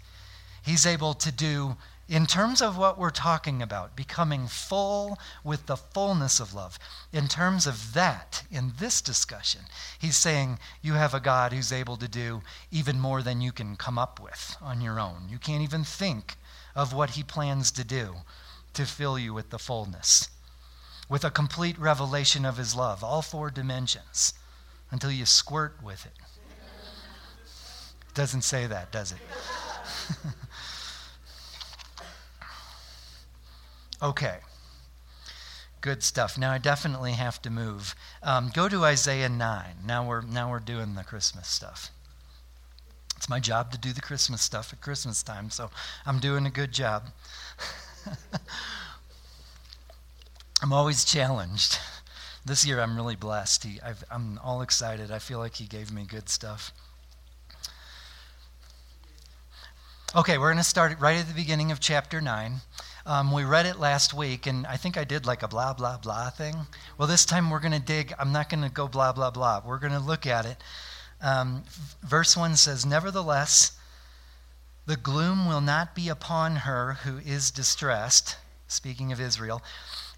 he's 0.64 0.88
able 0.88 1.14
to 1.14 1.32
do 1.32 1.78
in 2.10 2.26
terms 2.26 2.62
of 2.62 2.78
what 2.78 2.98
we're 2.98 3.10
talking 3.10 3.62
about, 3.62 3.96
becoming 3.96 4.48
full 4.48 5.18
with 5.44 5.68
the 5.68 5.78
fullness 5.78 6.40
of 6.40 6.54
love, 6.54 6.78
in 7.14 7.28
terms 7.28 7.66
of 7.66 7.94
that, 7.94 8.44
in 8.52 8.74
this 8.78 9.02
discussion, 9.02 9.62
he's 9.98 10.18
saying 10.18 10.60
you 10.82 10.94
have 10.94 11.14
a 11.14 11.22
God 11.22 11.54
who's 11.54 11.72
able 11.72 11.96
to 11.98 12.08
do 12.08 12.42
even 12.72 13.00
more 13.00 13.22
than 13.22 13.40
you 13.40 13.54
can 13.54 13.78
come 13.78 13.98
up 13.98 14.20
with 14.22 14.58
on 14.62 14.82
your 14.82 15.00
own. 15.00 15.28
You 15.30 15.38
can't 15.38 15.64
even 15.64 15.86
think 15.86 16.36
of 16.76 16.94
what 16.94 17.12
he 17.12 17.24
plans 17.24 17.72
to 17.72 17.86
do 17.86 18.16
to 18.74 18.86
fill 18.86 19.18
you 19.18 19.34
with 19.34 19.50
the 19.50 19.60
fullness, 19.60 20.30
with 21.08 21.24
a 21.24 21.32
complete 21.32 21.80
revelation 21.80 22.44
of 22.44 22.58
his 22.58 22.76
love, 22.76 23.04
all 23.04 23.22
four 23.22 23.50
dimensions, 23.50 24.34
until 24.92 25.12
you 25.12 25.26
squirt 25.26 25.82
with 25.82 26.06
it. 26.06 26.14
Doesn't 28.14 28.42
say 28.42 28.68
that, 28.68 28.92
does 28.92 29.14
it? 29.14 29.20
Okay. 34.04 34.40
Good 35.80 36.04
stuff. 36.04 36.38
Now 36.38 36.52
I 36.52 36.58
definitely 36.58 37.14
have 37.14 37.42
to 37.44 37.50
move. 37.50 37.96
Um, 38.22 38.52
go 38.54 38.68
to 38.68 38.84
Isaiah 38.84 39.30
9. 39.30 39.66
Now 39.86 40.06
we're, 40.06 40.22
now 40.22 40.52
we're 40.52 40.60
doing 40.60 40.96
the 40.96 41.04
Christmas 41.04 41.48
stuff. 41.48 41.90
It's 43.16 43.30
my 43.30 43.40
job 43.40 43.72
to 43.72 43.78
do 43.78 43.94
the 43.94 44.02
Christmas 44.02 44.42
stuff 44.42 44.74
at 44.74 44.82
Christmas 44.82 45.24
time, 45.24 45.50
so 45.50 45.72
I'm 46.06 46.20
doing 46.20 46.46
a 46.46 46.50
good 46.50 46.74
job. 46.74 47.12
I'm 50.62 50.74
always 50.74 51.06
challenged. 51.06 51.80
This 52.46 52.66
year 52.66 52.82
I'm 52.82 52.98
really 52.98 53.16
blessed. 53.16 53.64
He, 53.64 53.80
i 53.82 53.94
am 54.14 54.38
all 54.44 54.62
excited. 54.62 55.12
I 55.12 55.20
feel 55.20 55.40
like 55.40 55.56
he 55.56 55.66
gave 55.66 55.94
me 55.94 56.04
good 56.04 56.28
stuff. 56.28 56.74
Okay, 60.16 60.38
we're 60.38 60.50
going 60.50 60.58
to 60.58 60.64
start 60.64 61.00
right 61.00 61.18
at 61.18 61.28
the 61.28 61.34
beginning 61.34 61.72
of 61.72 61.80
chapter 61.80 62.20
9. 62.20 62.62
Um, 63.06 63.34
we 63.34 63.44
read 63.44 63.66
it 63.66 63.80
last 63.80 64.14
week, 64.14 64.48
and 64.48 64.66
I 64.66 64.78
think 64.78 64.98
I 64.98 65.04
did 65.04 65.26
like 65.26 65.44
a 65.44 65.48
blah, 65.50 65.74
blah, 65.74 65.98
blah 65.98 66.30
thing. 66.30 66.56
Well, 66.98 67.06
this 67.08 67.26
time 67.26 67.50
we're 67.50 67.60
going 67.60 67.74
to 67.74 67.80
dig. 67.80 68.14
I'm 68.18 68.32
not 68.32 68.50
going 68.50 68.64
to 68.64 68.70
go 68.70 68.88
blah, 68.88 69.12
blah, 69.12 69.30
blah. 69.30 69.62
We're 69.66 69.80
going 69.80 69.92
to 69.92 70.00
look 70.00 70.26
at 70.26 70.46
it. 70.46 70.56
Um, 71.22 71.64
verse 72.02 72.38
1 72.38 72.56
says, 72.56 72.86
Nevertheless, 72.86 73.74
the 74.86 74.96
gloom 74.96 75.50
will 75.50 75.60
not 75.60 75.96
be 75.96 76.08
upon 76.08 76.58
her 76.58 76.94
who 77.04 77.18
is 77.18 77.52
distressed, 77.52 78.38
speaking 78.70 79.12
of 79.12 79.20
Israel, 79.20 79.62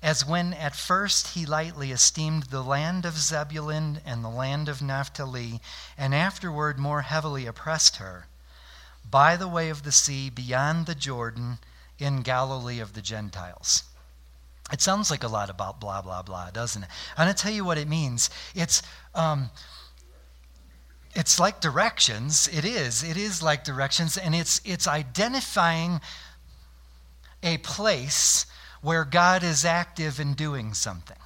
as 0.04 0.24
when 0.24 0.54
at 0.54 0.76
first 0.76 1.30
he 1.30 1.44
lightly 1.44 1.92
esteemed 1.92 2.44
the 2.44 2.62
land 2.62 3.04
of 3.04 3.18
Zebulun 3.18 4.00
and 4.06 4.24
the 4.24 4.30
land 4.30 4.70
of 4.70 4.84
Naphtali, 4.84 5.60
and 5.98 6.14
afterward 6.14 6.78
more 6.78 7.02
heavily 7.02 7.48
oppressed 7.48 7.96
her, 7.96 8.28
by 9.10 9.36
the 9.36 9.48
way 9.48 9.70
of 9.70 9.82
the 9.82 9.92
sea 9.92 10.30
beyond 10.30 10.86
the 10.86 10.94
Jordan 10.94 11.58
in 12.00 12.22
Galilee 12.22 12.80
of 12.80 12.94
the 12.94 13.02
Gentiles. 13.02 13.84
It 14.72 14.82
sounds 14.82 15.12
like 15.12 15.24
a 15.24 15.28
lot 15.28 15.50
about 15.50 15.80
blah, 15.80 16.02
blah, 16.02 16.24
blah, 16.24 16.50
doesn't 16.50 16.84
it? 16.84 16.90
I'm 17.18 17.26
going 17.26 17.36
to 17.36 17.42
tell 17.42 17.52
you 17.52 17.64
what 17.64 17.78
it 17.78 17.88
means. 17.88 18.30
It's, 18.56 18.82
um, 19.14 19.52
it's 21.14 21.40
like 21.40 21.62
directions. 21.62 22.50
It 22.52 22.66
is. 22.66 23.04
It 23.04 23.16
is 23.16 23.44
like 23.44 23.64
directions, 23.64 24.18
and 24.18 24.34
it's, 24.34 24.60
it's 24.66 24.88
identifying 24.88 26.02
a 27.44 27.58
place 27.60 28.48
where 28.82 29.06
God 29.06 29.44
is 29.44 29.64
active 29.64 30.20
in 30.20 30.34
doing 30.34 30.74
something. 30.74 31.18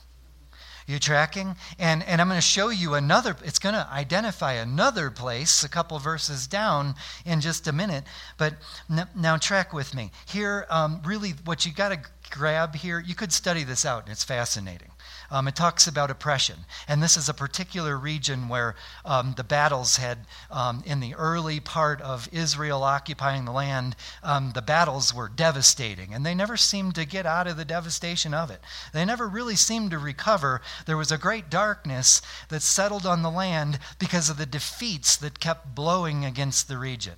You 0.90 0.98
tracking? 0.98 1.56
And, 1.78 2.02
and 2.02 2.20
I'm 2.20 2.28
going 2.30 2.40
to 2.40 2.42
show 2.42 2.70
you 2.70 2.96
another, 2.96 3.36
it's 3.44 3.60
going 3.60 3.76
to 3.76 3.88
identify 3.92 4.54
another 4.54 5.12
place 5.12 5.64
a 5.64 5.70
couple 5.70 6.00
verses 6.00 6.48
down 6.48 6.96
in 7.28 7.42
just 7.42 7.68
a 7.68 7.72
minute. 7.72 8.06
But 8.40 8.56
n- 8.90 9.08
now 9.16 9.38
track 9.38 9.72
with 9.72 9.94
me. 9.94 10.10
Here, 10.26 10.66
um, 10.72 11.00
really, 11.06 11.36
what 11.46 11.64
you 11.64 11.74
got 11.74 11.90
to 11.90 12.00
grab 12.32 12.76
here, 12.76 13.00
you 13.00 13.14
could 13.14 13.32
study 13.32 13.64
this 13.64 13.86
out, 13.86 14.02
and 14.02 14.12
it's 14.12 14.24
fascinating. 14.24 14.89
Um, 15.32 15.48
it 15.48 15.56
talks 15.56 15.88
about 15.88 16.10
oppression. 16.10 16.66
And 16.88 17.02
this 17.02 17.16
is 17.16 17.30
a 17.30 17.34
particular 17.34 17.98
region 17.98 18.50
where 18.50 18.76
um, 19.06 19.34
the 19.38 19.44
battles 19.44 19.98
had, 19.98 20.20
um, 20.50 20.84
in 20.86 21.00
the 21.00 21.16
early 21.16 21.60
part 21.60 22.02
of 22.02 22.28
Israel 22.32 22.84
occupying 22.84 23.46
the 23.46 23.52
land, 23.52 23.96
um, 24.24 24.52
the 24.54 24.62
battles 24.62 25.14
were 25.14 25.30
devastating. 25.30 26.14
And 26.14 26.26
they 26.26 26.36
never 26.36 26.58
seemed 26.58 26.96
to 26.96 27.06
get 27.06 27.26
out 27.26 27.48
of 27.48 27.58
the 27.58 27.66
devastation 27.66 28.34
of 28.34 28.50
it. 28.50 28.62
They 28.94 29.06
never 29.06 29.28
really 29.28 29.56
seemed 29.56 29.92
to 29.92 30.00
recover. 30.00 30.62
There 30.86 30.98
was 30.98 31.12
a 31.12 31.18
great 31.18 31.50
darkness 31.50 32.22
that 32.50 32.62
settled 32.62 33.06
on 33.06 33.22
the 33.22 33.32
land 33.32 33.80
because 34.00 34.30
of 34.30 34.38
the 34.38 34.46
defeats 34.46 35.16
that 35.18 35.40
kept 35.40 35.76
blowing 35.76 36.26
against 36.26 36.68
the 36.68 36.78
region. 36.78 37.16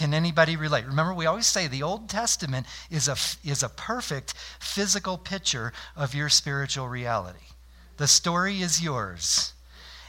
Can 0.00 0.14
anybody 0.14 0.56
relate? 0.56 0.86
Remember, 0.86 1.12
we 1.12 1.26
always 1.26 1.46
say 1.46 1.66
the 1.66 1.82
Old 1.82 2.08
Testament 2.08 2.66
is 2.90 3.06
a, 3.06 3.16
is 3.46 3.62
a 3.62 3.68
perfect 3.68 4.32
physical 4.58 5.18
picture 5.18 5.74
of 5.94 6.14
your 6.14 6.30
spiritual 6.30 6.88
reality. 6.88 7.52
The 7.98 8.06
story 8.06 8.62
is 8.62 8.82
yours. 8.82 9.52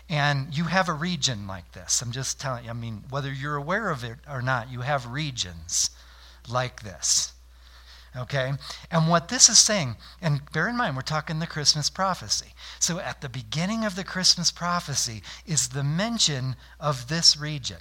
And 0.08 0.58
you 0.58 0.63
have 0.63 0.88
a 0.88 0.93
region 0.93 1.45
like 1.45 1.73
this. 1.73 2.01
I'm 2.01 2.13
just 2.13 2.39
telling 2.39 2.63
you, 2.63 2.69
I 2.69 2.73
mean, 2.73 3.04
whether 3.10 3.34
you're 3.34 3.58
aware 3.58 3.89
of 3.89 4.06
it 4.06 4.15
or 4.30 4.41
not, 4.41 4.71
you 4.71 4.80
have 4.80 5.08
regions 5.08 5.89
like 6.47 6.84
this. 6.84 7.34
Okay? 8.15 8.54
And 8.89 9.10
what 9.10 9.27
this 9.27 9.49
is 9.49 9.60
saying, 9.60 9.97
and 10.21 10.39
bear 10.54 10.69
in 10.69 10.77
mind, 10.77 10.95
we're 10.95 11.01
talking 11.01 11.39
the 11.39 11.47
Christmas 11.47 11.89
prophecy. 11.89 12.54
So 12.80 12.99
at 12.99 13.19
the 13.19 13.27
beginning 13.27 13.84
of 13.84 13.97
the 13.97 14.06
Christmas 14.06 14.51
prophecy 14.51 15.21
is 15.45 15.67
the 15.67 15.84
mention 15.84 16.56
of 16.80 17.10
this 17.10 17.36
region. 17.36 17.80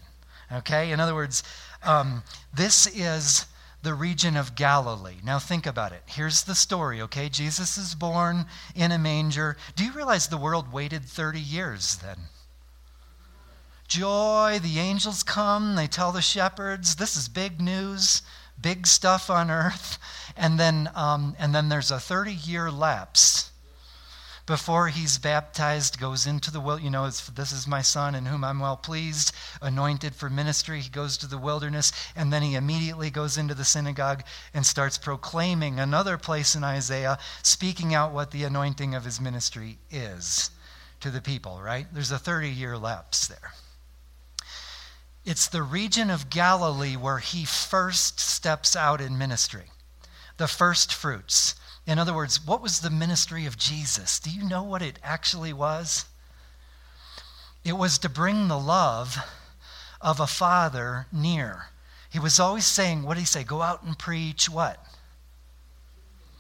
Okay? 0.53 0.93
In 0.93 1.01
other 1.01 1.15
words, 1.15 1.43
um, 1.83 2.23
this 2.53 2.87
is 2.87 3.47
the 3.83 3.95
region 3.95 4.37
of 4.37 4.55
Galilee. 4.55 5.17
Now 5.25 5.39
think 5.39 5.67
about 5.67 5.93
it. 5.93 6.03
Here's 6.07 6.43
the 6.43 6.55
story, 6.55 7.01
okay? 7.03 7.29
Jesus 7.29 7.79
is 7.79 7.95
born 7.95 8.47
in 8.75 8.93
a 8.93 8.99
manger. 8.99 9.57
Do 9.75 9.85
you 9.85 9.93
realize 9.93 10.29
the 10.29 10.37
world 10.37 10.73
waited 10.73 11.05
30 11.05 11.41
years 11.41 11.97
then? 11.97 12.17
Joy, 13.89 14.61
the 14.63 14.79
angels 14.79 15.23
come, 15.23 15.75
they 15.75 15.87
tell 15.87 16.13
the 16.13 16.23
shepherds, 16.23 16.97
this 16.97 17.17
is 17.17 17.29
big 17.29 17.61
news, 17.61 18.23
big 18.61 18.87
stuff 18.87 19.31
on 19.31 19.51
earth. 19.51 19.99
And 20.37 20.59
then, 20.59 20.89
um, 20.95 21.37
and 21.39 21.55
then 21.55 21.69
there's 21.69 21.91
a 21.91 22.01
30 22.01 22.33
year 22.33 22.71
lapse 22.71 23.50
before 24.51 24.89
he's 24.89 25.17
baptized, 25.17 26.01
goes 26.01 26.27
into 26.27 26.51
the 26.51 26.59
will. 26.59 26.81
You 26.81 26.91
know, 26.91 27.05
this 27.09 27.53
is 27.53 27.69
my 27.69 27.83
son 27.83 28.17
in 28.17 28.27
whom 28.27 28.43
I'm 28.43 28.59
well 28.59 28.77
pleased, 28.77 29.31
anointed 29.63 30.13
for 30.17 30.29
ministry. 30.29 30.81
He 30.81 30.91
goes 30.91 31.17
to 31.19 31.29
the 31.29 31.39
wilderness, 31.39 31.93
and 32.17 32.33
then 32.33 32.43
he 32.43 32.57
immediately 32.57 33.11
goes 33.11 33.39
into 33.39 33.55
the 33.55 33.65
synagogue 33.65 34.25
and 34.53 34.67
starts 34.67 34.99
proclaiming 34.99 35.79
another 35.79 36.19
place 36.19 36.57
in 36.57 36.65
Isaiah, 36.65 37.17
speaking 37.45 37.95
out 37.95 38.13
what 38.13 38.33
the 38.33 38.43
anointing 38.43 38.93
of 38.93 39.05
his 39.05 39.21
ministry 39.21 39.79
is 39.89 40.51
to 40.99 41.13
the 41.13 41.21
people, 41.21 41.61
right? 41.63 41.87
There's 41.93 42.11
a 42.11 42.19
30 42.19 42.51
year 42.51 42.77
lapse 42.77 43.29
there. 43.29 43.53
It's 45.25 45.47
the 45.47 45.63
region 45.63 46.11
of 46.11 46.29
Galilee 46.29 46.97
where 46.97 47.19
he 47.19 47.45
first 47.45 48.19
steps 48.19 48.75
out 48.75 49.01
in 49.01 49.17
ministry, 49.17 49.67
the 50.39 50.49
first 50.49 50.93
fruits. 50.93 51.55
In 51.91 51.99
other 51.99 52.15
words, 52.15 52.47
what 52.47 52.63
was 52.63 52.79
the 52.79 52.89
ministry 52.89 53.47
of 53.47 53.59
Jesus? 53.59 54.21
Do 54.21 54.31
you 54.31 54.49
know 54.49 54.63
what 54.63 54.81
it 54.81 55.01
actually 55.03 55.53
was? 55.53 56.05
It 57.65 57.73
was 57.73 57.99
to 57.99 58.09
bring 58.09 58.47
the 58.47 58.61
love 58.61 59.17
of 60.01 60.21
a 60.21 60.29
father 60.29 61.07
near. 61.11 61.65
He 62.09 62.21
was 62.21 62.39
always 62.39 62.65
saying, 62.65 63.03
what 63.03 63.15
did 63.15 63.23
he 63.23 63.27
say? 63.27 63.43
Go 63.43 63.61
out 63.61 63.83
and 63.83 63.99
preach 63.99 64.49
what? 64.49 64.79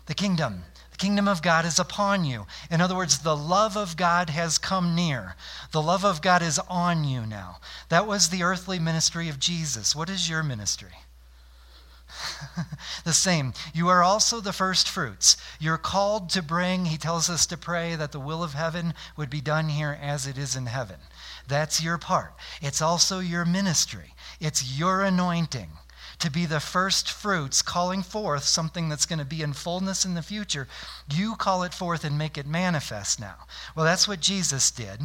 The 0.06 0.14
kingdom. 0.14 0.62
The 0.92 0.98
kingdom 0.98 1.26
of 1.26 1.42
God 1.42 1.64
is 1.64 1.80
upon 1.80 2.24
you. 2.24 2.46
In 2.70 2.80
other 2.80 2.94
words, 2.94 3.18
the 3.18 3.36
love 3.36 3.76
of 3.76 3.96
God 3.96 4.30
has 4.30 4.56
come 4.56 4.94
near. 4.94 5.34
The 5.72 5.82
love 5.82 6.04
of 6.04 6.22
God 6.22 6.42
is 6.42 6.60
on 6.68 7.02
you 7.02 7.26
now. 7.26 7.58
That 7.88 8.06
was 8.06 8.28
the 8.28 8.44
earthly 8.44 8.78
ministry 8.78 9.28
of 9.28 9.40
Jesus. 9.40 9.96
What 9.96 10.10
is 10.10 10.30
your 10.30 10.44
ministry? 10.44 10.92
the 13.05 13.12
same. 13.12 13.53
You 13.75 13.88
are 13.88 14.03
also 14.03 14.40
the 14.40 14.53
first 14.53 14.88
fruits. 14.88 15.37
You're 15.59 15.79
called 15.79 16.31
to 16.31 16.42
bring, 16.42 16.87
he 16.87 16.96
tells 16.96 17.31
us 17.31 17.46
to 17.46 17.57
pray 17.57 17.96
that 17.96 18.12
the 18.12 18.20
will 18.20 18.42
of 18.42 18.55
heaven 18.55 18.94
would 19.16 19.31
be 19.31 19.40
done 19.40 19.68
here 19.68 19.99
as 20.01 20.27
it 20.27 20.38
is 20.38 20.57
in 20.57 20.66
heaven. 20.66 21.01
That's 21.49 21.83
your 21.83 21.99
part. 21.99 22.35
It's 22.61 22.83
also 22.83 23.18
your 23.18 23.44
ministry, 23.44 24.14
it's 24.40 24.79
your 24.79 25.03
anointing. 25.03 25.70
to 26.20 26.31
be 26.31 26.46
the 26.46 26.61
first 26.61 27.11
fruits, 27.11 27.62
calling 27.62 28.03
forth 28.03 28.44
something 28.44 28.88
that's 28.88 29.07
going 29.07 29.18
to 29.18 29.25
be 29.25 29.42
in 29.42 29.55
fullness 29.55 30.05
in 30.05 30.14
the 30.14 30.23
future. 30.23 30.68
You 31.11 31.35
call 31.35 31.62
it 31.62 31.75
forth 31.75 32.05
and 32.05 32.16
make 32.16 32.38
it 32.38 32.46
manifest 32.46 33.18
now. 33.18 33.46
Well, 33.75 33.87
that's 33.87 34.07
what 34.07 34.20
Jesus 34.20 34.70
did, 34.70 35.01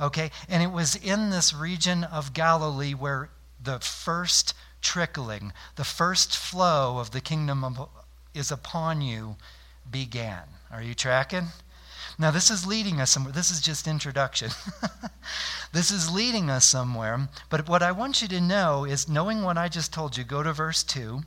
okay? 0.00 0.30
And 0.48 0.62
it 0.62 0.70
was 0.70 0.94
in 0.96 1.30
this 1.30 1.52
region 1.52 2.04
of 2.04 2.32
Galilee 2.32 2.94
where 2.94 3.30
the 3.62 3.80
first 3.80 4.54
trickling, 4.82 5.52
the 5.76 5.84
first 5.84 6.36
flow 6.36 6.98
of 6.98 7.12
the 7.12 7.20
kingdom 7.20 7.64
of, 7.64 7.88
is 8.34 8.50
upon 8.50 9.00
you 9.00 9.36
began. 9.90 10.42
Are 10.70 10.82
you 10.82 10.94
tracking? 10.94 11.48
Now, 12.18 12.30
this 12.30 12.50
is 12.50 12.66
leading 12.66 13.00
us 13.00 13.10
somewhere. 13.10 13.32
This 13.32 13.50
is 13.50 13.60
just 13.60 13.86
introduction. 13.86 14.50
this 15.72 15.90
is 15.90 16.10
leading 16.10 16.50
us 16.50 16.64
somewhere. 16.64 17.28
But 17.48 17.68
what 17.68 17.82
I 17.82 17.92
want 17.92 18.20
you 18.20 18.28
to 18.28 18.40
know 18.40 18.84
is 18.84 19.08
knowing 19.08 19.42
what 19.42 19.56
I 19.56 19.68
just 19.68 19.92
told 19.92 20.16
you, 20.16 20.24
go 20.24 20.42
to 20.42 20.52
verse 20.52 20.82
2. 20.82 21.22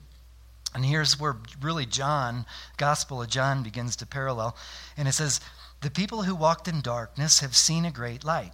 And 0.74 0.86
here's 0.86 1.20
where 1.20 1.38
really 1.62 1.86
John, 1.86 2.46
Gospel 2.78 3.22
of 3.22 3.30
John, 3.30 3.64
begins 3.64 3.96
to 3.98 4.06
parallel. 4.06 4.56
And 4.98 5.08
it 5.08 5.14
says, 5.14 5.40
The 5.82 5.90
people 5.90 6.24
who 6.24 6.36
walked 6.36 6.68
in 6.68 6.82
darkness 6.82 7.40
have 7.40 7.56
seen 7.56 7.86
a 7.86 7.92
great 7.92 8.24
light. 8.24 8.52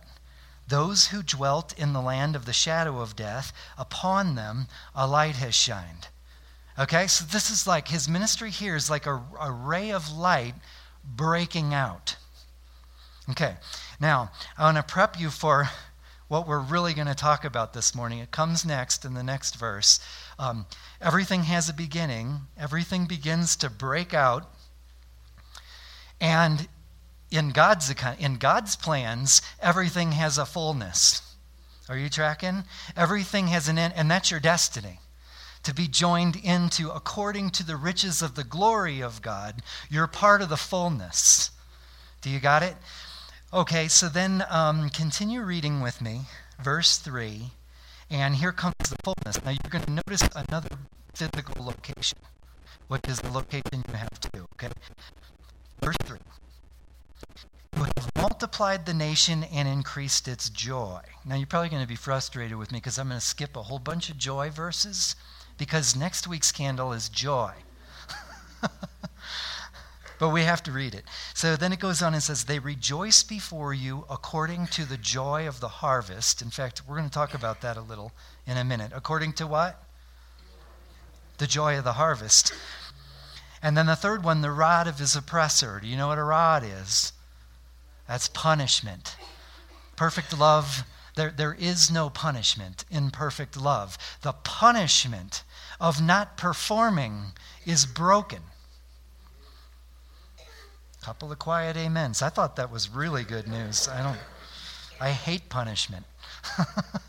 Those 0.71 1.07
who 1.07 1.21
dwelt 1.21 1.77
in 1.77 1.91
the 1.91 2.01
land 2.01 2.33
of 2.33 2.45
the 2.45 2.53
shadow 2.53 3.01
of 3.01 3.17
death, 3.17 3.51
upon 3.77 4.35
them 4.35 4.67
a 4.95 5.05
light 5.05 5.35
has 5.35 5.53
shined. 5.53 6.07
Okay, 6.79 7.07
so 7.07 7.25
this 7.25 7.51
is 7.51 7.67
like 7.67 7.89
his 7.89 8.07
ministry 8.07 8.49
here 8.49 8.77
is 8.77 8.89
like 8.89 9.05
a, 9.05 9.21
a 9.41 9.51
ray 9.51 9.91
of 9.91 10.09
light 10.09 10.53
breaking 11.03 11.73
out. 11.73 12.15
Okay, 13.29 13.55
now 13.99 14.31
I 14.57 14.63
want 14.63 14.77
to 14.77 14.83
prep 14.83 15.19
you 15.19 15.29
for 15.29 15.69
what 16.29 16.47
we're 16.47 16.61
really 16.61 16.93
going 16.93 17.07
to 17.07 17.15
talk 17.15 17.43
about 17.43 17.73
this 17.73 17.93
morning. 17.93 18.19
It 18.19 18.31
comes 18.31 18.63
next 18.63 19.03
in 19.03 19.13
the 19.13 19.23
next 19.23 19.57
verse. 19.57 19.99
Um, 20.39 20.65
everything 21.01 21.43
has 21.43 21.67
a 21.67 21.73
beginning, 21.73 22.39
everything 22.57 23.07
begins 23.07 23.57
to 23.57 23.69
break 23.69 24.13
out. 24.13 24.49
And 26.21 26.69
in 27.31 27.51
God's, 27.51 27.93
in 28.19 28.35
God's 28.35 28.75
plans, 28.75 29.41
everything 29.61 30.11
has 30.11 30.37
a 30.37 30.45
fullness. 30.45 31.21
Are 31.89 31.97
you 31.97 32.09
tracking? 32.09 32.65
Everything 32.95 33.47
has 33.47 33.67
an 33.67 33.77
end, 33.77 33.93
and 33.95 34.11
that's 34.11 34.29
your 34.29 34.39
destiny. 34.39 34.99
To 35.63 35.73
be 35.73 35.87
joined 35.87 36.35
into, 36.35 36.89
according 36.89 37.51
to 37.51 37.65
the 37.65 37.75
riches 37.75 38.21
of 38.21 38.35
the 38.35 38.43
glory 38.43 39.01
of 39.01 39.21
God, 39.21 39.61
you're 39.89 40.07
part 40.07 40.41
of 40.41 40.49
the 40.49 40.57
fullness. 40.57 41.51
Do 42.21 42.29
you 42.29 42.39
got 42.39 42.63
it? 42.63 42.75
Okay, 43.53 43.87
so 43.87 44.09
then 44.09 44.45
um, 44.49 44.89
continue 44.89 45.41
reading 45.41 45.81
with 45.81 46.01
me, 46.01 46.21
verse 46.61 46.97
3, 46.97 47.51
and 48.09 48.35
here 48.35 48.51
comes 48.51 48.75
the 48.79 48.95
fullness. 49.03 49.43
Now 49.43 49.51
you're 49.51 49.69
going 49.69 49.83
to 49.83 49.91
notice 49.91 50.23
another 50.35 50.69
physical 51.13 51.65
location, 51.65 52.19
which 52.87 53.07
is 53.07 53.19
the 53.19 53.31
location 53.31 53.83
you 53.87 53.93
have 53.93 54.19
too, 54.19 54.47
okay? 54.53 54.71
Verse 55.81 55.97
3. 56.03 56.17
You 57.75 57.83
have 57.83 58.09
multiplied 58.17 58.85
the 58.85 58.93
nation 58.93 59.43
and 59.45 59.67
increased 59.67 60.27
its 60.27 60.49
joy. 60.49 61.01
Now 61.25 61.35
you're 61.35 61.47
probably 61.47 61.69
going 61.69 61.81
to 61.81 61.87
be 61.87 61.95
frustrated 61.95 62.57
with 62.57 62.71
me 62.71 62.77
because 62.77 62.97
I'm 62.97 63.07
going 63.07 63.19
to 63.19 63.25
skip 63.25 63.55
a 63.55 63.63
whole 63.63 63.79
bunch 63.79 64.09
of 64.09 64.17
joy 64.17 64.49
verses 64.49 65.15
because 65.57 65.95
next 65.95 66.27
week's 66.27 66.51
candle 66.51 66.91
is 66.91 67.07
joy. 67.07 67.53
but 70.19 70.29
we 70.29 70.43
have 70.43 70.61
to 70.63 70.71
read 70.71 70.93
it. 70.93 71.05
So 71.33 71.55
then 71.55 71.71
it 71.71 71.79
goes 71.79 72.01
on 72.01 72.13
and 72.13 72.21
says, 72.21 72.43
They 72.43 72.59
rejoice 72.59 73.23
before 73.23 73.73
you 73.73 74.05
according 74.09 74.67
to 74.67 74.85
the 74.85 74.97
joy 74.97 75.47
of 75.47 75.59
the 75.59 75.67
harvest. 75.67 76.41
In 76.41 76.49
fact, 76.49 76.81
we're 76.87 76.97
going 76.97 77.09
to 77.09 77.13
talk 77.13 77.33
about 77.33 77.61
that 77.61 77.77
a 77.77 77.81
little 77.81 78.11
in 78.45 78.57
a 78.57 78.63
minute. 78.63 78.91
According 78.93 79.33
to 79.33 79.47
what? 79.47 79.83
The 81.37 81.47
joy 81.47 81.77
of 81.77 81.83
the 81.83 81.93
harvest. 81.93 82.53
And 83.63 83.77
then 83.77 83.85
the 83.85 83.95
third 83.95 84.23
one, 84.23 84.41
the 84.41 84.51
rod 84.51 84.87
of 84.87 84.99
his 84.99 85.15
oppressor. 85.15 85.79
Do 85.79 85.87
you 85.87 85.95
know 85.95 86.07
what 86.07 86.17
a 86.17 86.23
rod 86.23 86.63
is? 86.63 87.13
That's 88.11 88.27
punishment. 88.27 89.15
Perfect 89.95 90.37
love, 90.37 90.83
there, 91.15 91.31
there 91.31 91.53
is 91.57 91.89
no 91.89 92.09
punishment 92.09 92.83
in 92.91 93.09
perfect 93.09 93.55
love. 93.55 93.97
The 94.21 94.33
punishment 94.33 95.45
of 95.79 96.01
not 96.01 96.35
performing 96.35 97.27
is 97.65 97.85
broken. 97.85 98.41
Couple 101.01 101.31
of 101.31 101.39
quiet 101.39 101.77
amens. 101.77 102.21
I 102.21 102.27
thought 102.27 102.57
that 102.57 102.69
was 102.69 102.89
really 102.89 103.23
good 103.23 103.47
news. 103.47 103.87
I 103.87 104.03
don't 104.03 104.19
I 104.99 105.11
hate 105.11 105.47
punishment. 105.47 106.05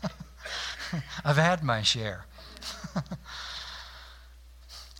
I've 1.25 1.35
had 1.35 1.65
my 1.65 1.81
share. 1.81 2.27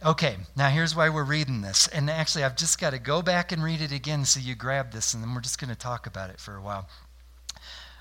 okay, 0.04 0.38
now 0.56 0.70
here's 0.70 0.96
why 0.96 1.10
we're 1.10 1.24
reading 1.24 1.62
this. 1.62 1.88
And 1.88 2.10
actually, 2.10 2.44
I've 2.44 2.58
just 2.58 2.80
got 2.80 2.92
to 2.92 3.00
go 3.00 3.22
back 3.22 3.52
and 3.52 3.64
read 3.64 3.82
it 3.82 3.92
again 3.92 4.26
so 4.26 4.40
you 4.40 4.56
grab 4.56 4.92
this, 4.92 5.14
and 5.14 5.24
then 5.24 5.34
we're 5.34 5.42
just 5.42 5.60
going 5.60 5.70
to 5.70 5.76
talk 5.76 6.06
about 6.08 6.30
it 6.30 6.40
for 6.40 6.56
a 6.56 6.62
while. 6.62 6.88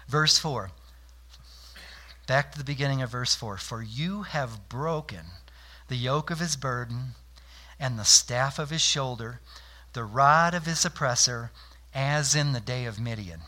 Verse 0.08 0.38
4. 0.38 0.70
Back 2.26 2.52
to 2.52 2.58
the 2.58 2.64
beginning 2.64 3.02
of 3.02 3.10
verse 3.10 3.34
4. 3.34 3.56
For 3.56 3.82
you 3.82 4.22
have 4.22 4.68
broken 4.68 5.26
the 5.88 5.96
yoke 5.96 6.30
of 6.30 6.38
his 6.38 6.56
burden 6.56 7.14
and 7.78 7.98
the 7.98 8.04
staff 8.04 8.58
of 8.58 8.70
his 8.70 8.82
shoulder 8.82 9.40
the 9.92 10.04
rod 10.04 10.54
of 10.54 10.66
his 10.66 10.84
oppressor, 10.84 11.50
as 11.94 12.34
in 12.34 12.52
the 12.52 12.60
day 12.60 12.84
of 12.86 12.98
Midian. 12.98 13.40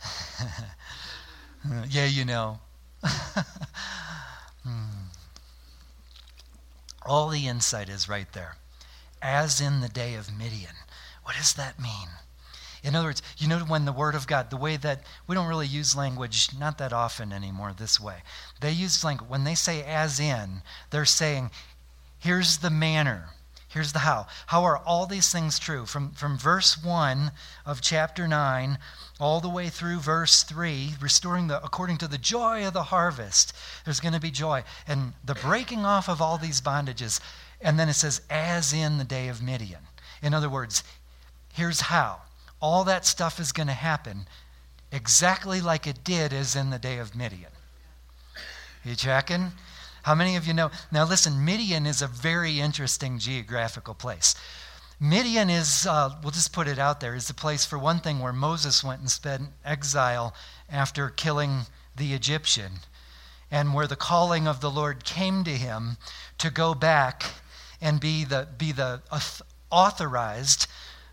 yeah, 1.88 2.06
you 2.06 2.24
know. 2.24 2.60
hmm. 4.62 5.03
All 7.04 7.28
the 7.28 7.46
insight 7.46 7.88
is 7.88 8.08
right 8.08 8.32
there. 8.32 8.56
As 9.20 9.60
in 9.60 9.80
the 9.80 9.88
day 9.88 10.14
of 10.14 10.36
Midian. 10.36 10.76
What 11.22 11.36
does 11.36 11.54
that 11.54 11.80
mean? 11.80 12.08
In 12.82 12.94
other 12.94 13.08
words, 13.08 13.22
you 13.38 13.48
know, 13.48 13.60
when 13.60 13.86
the 13.86 13.92
Word 13.92 14.14
of 14.14 14.26
God, 14.26 14.50
the 14.50 14.58
way 14.58 14.76
that 14.76 15.04
we 15.26 15.34
don't 15.34 15.48
really 15.48 15.66
use 15.66 15.96
language, 15.96 16.50
not 16.58 16.76
that 16.78 16.92
often 16.92 17.32
anymore 17.32 17.72
this 17.72 17.98
way. 17.98 18.18
They 18.60 18.72
use 18.72 19.02
language, 19.02 19.30
when 19.30 19.44
they 19.44 19.54
say 19.54 19.82
as 19.82 20.20
in, 20.20 20.60
they're 20.90 21.06
saying, 21.06 21.50
here's 22.18 22.58
the 22.58 22.70
manner 22.70 23.30
Here's 23.74 23.92
the 23.92 23.98
how. 23.98 24.28
How 24.46 24.62
are 24.62 24.78
all 24.78 25.04
these 25.04 25.32
things 25.32 25.58
true? 25.58 25.84
From, 25.84 26.12
from 26.12 26.38
verse 26.38 26.80
1 26.80 27.32
of 27.66 27.80
chapter 27.80 28.28
9 28.28 28.78
all 29.18 29.40
the 29.40 29.48
way 29.48 29.68
through 29.68 29.98
verse 29.98 30.44
3, 30.44 30.94
restoring 31.00 31.48
the, 31.48 31.60
according 31.60 31.98
to 31.98 32.06
the 32.06 32.16
joy 32.16 32.64
of 32.64 32.72
the 32.72 32.84
harvest, 32.84 33.52
there's 33.84 33.98
going 33.98 34.14
to 34.14 34.20
be 34.20 34.30
joy. 34.30 34.62
And 34.86 35.14
the 35.24 35.34
breaking 35.34 35.84
off 35.84 36.08
of 36.08 36.22
all 36.22 36.38
these 36.38 36.60
bondages. 36.60 37.18
And 37.60 37.76
then 37.76 37.88
it 37.88 37.94
says, 37.94 38.20
as 38.30 38.72
in 38.72 38.98
the 38.98 39.04
day 39.04 39.26
of 39.26 39.42
Midian. 39.42 39.82
In 40.22 40.34
other 40.34 40.48
words, 40.48 40.84
here's 41.52 41.80
how. 41.80 42.22
All 42.60 42.84
that 42.84 43.04
stuff 43.04 43.40
is 43.40 43.50
going 43.50 43.66
to 43.66 43.72
happen 43.72 44.28
exactly 44.92 45.60
like 45.60 45.88
it 45.88 46.04
did 46.04 46.32
as 46.32 46.54
in 46.54 46.70
the 46.70 46.78
day 46.78 46.98
of 46.98 47.16
Midian. 47.16 47.50
You 48.84 48.94
checking? 48.94 49.50
How 50.04 50.14
many 50.14 50.36
of 50.36 50.46
you 50.46 50.52
know? 50.52 50.70
Now, 50.92 51.06
listen, 51.06 51.46
Midian 51.46 51.86
is 51.86 52.02
a 52.02 52.06
very 52.06 52.60
interesting 52.60 53.18
geographical 53.18 53.94
place. 53.94 54.34
Midian 55.00 55.48
is, 55.48 55.86
uh, 55.86 56.10
we'll 56.22 56.30
just 56.30 56.52
put 56.52 56.68
it 56.68 56.78
out 56.78 57.00
there, 57.00 57.14
is 57.14 57.26
the 57.26 57.32
place, 57.32 57.64
for 57.64 57.78
one 57.78 58.00
thing, 58.00 58.20
where 58.20 58.32
Moses 58.32 58.84
went 58.84 59.00
and 59.00 59.10
spent 59.10 59.48
exile 59.64 60.34
after 60.68 61.08
killing 61.08 61.62
the 61.96 62.12
Egyptian, 62.12 62.80
and 63.50 63.72
where 63.72 63.86
the 63.86 63.96
calling 63.96 64.46
of 64.46 64.60
the 64.60 64.70
Lord 64.70 65.04
came 65.04 65.42
to 65.44 65.52
him 65.52 65.96
to 66.36 66.50
go 66.50 66.74
back 66.74 67.24
and 67.80 67.98
be 67.98 68.24
the, 68.24 68.46
be 68.58 68.72
the 68.72 69.00
authorized 69.70 70.66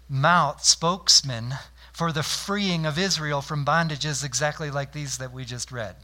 mouth, 0.09 0.65
spokesman 0.65 1.53
for 1.93 2.11
the 2.11 2.23
freeing 2.23 2.85
of 2.85 2.99
Israel 2.99 3.41
from 3.41 3.65
bondages 3.65 4.21
exactly 4.21 4.69
like 4.69 4.91
these 4.91 5.17
that 5.17 5.31
we 5.31 5.45
just 5.45 5.71
read, 5.71 5.95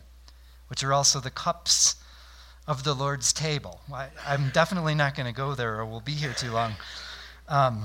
which 0.69 0.85
are 0.85 0.93
also 0.93 1.19
the 1.19 1.29
cups 1.29 1.97
of 2.67 2.83
the 2.83 2.93
Lord's 2.93 3.31
table. 3.31 3.79
I, 3.91 4.09
am 4.25 4.49
definitely 4.53 4.93
not 4.93 5.15
going 5.15 5.25
to 5.25 5.35
go 5.35 5.55
there 5.55 5.79
or 5.79 5.85
we'll 5.85 6.01
be 6.01 6.11
here 6.11 6.33
too 6.33 6.51
long. 6.51 6.73
Um, 7.47 7.83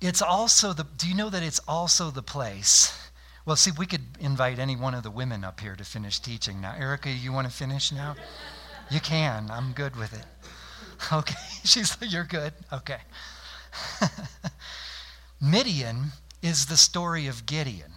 it's 0.00 0.20
also 0.20 0.72
the, 0.72 0.84
do 0.96 1.08
you 1.08 1.14
know 1.14 1.30
that 1.30 1.44
it's 1.44 1.60
also 1.68 2.10
the 2.10 2.22
place? 2.22 2.98
Well, 3.46 3.56
see, 3.56 3.70
we 3.76 3.86
could 3.86 4.02
invite 4.20 4.58
any 4.58 4.76
one 4.76 4.94
of 4.94 5.04
the 5.04 5.10
women 5.10 5.44
up 5.44 5.60
here 5.60 5.76
to 5.76 5.84
finish 5.84 6.18
teaching 6.18 6.60
now. 6.60 6.74
Erica, 6.76 7.10
you 7.10 7.32
want 7.32 7.48
to 7.48 7.52
finish 7.52 7.92
now? 7.92 8.16
You 8.90 9.00
can. 9.00 9.48
I'm 9.50 9.72
good 9.72 9.96
with 9.96 10.12
it. 10.12 10.26
Okay. 11.12 11.34
She's, 11.64 11.96
you're 12.00 12.22
good. 12.22 12.52
Okay. 12.72 12.98
Midian 15.40 16.12
is 16.42 16.66
the 16.66 16.76
story 16.76 17.26
of 17.26 17.44
Gideon. 17.44 17.90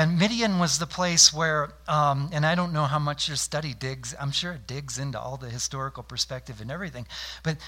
And 0.00 0.18
Midian 0.18 0.58
was 0.58 0.78
the 0.78 0.86
place 0.86 1.30
where, 1.30 1.74
um, 1.86 2.30
and 2.32 2.46
I 2.46 2.54
don't 2.54 2.72
know 2.72 2.86
how 2.86 2.98
much 2.98 3.28
your 3.28 3.36
study 3.36 3.74
digs, 3.74 4.14
I'm 4.18 4.30
sure 4.30 4.52
it 4.52 4.66
digs 4.66 4.98
into 4.98 5.20
all 5.20 5.36
the 5.36 5.50
historical 5.50 6.02
perspective 6.02 6.62
and 6.62 6.70
everything. 6.70 7.06
But 7.42 7.58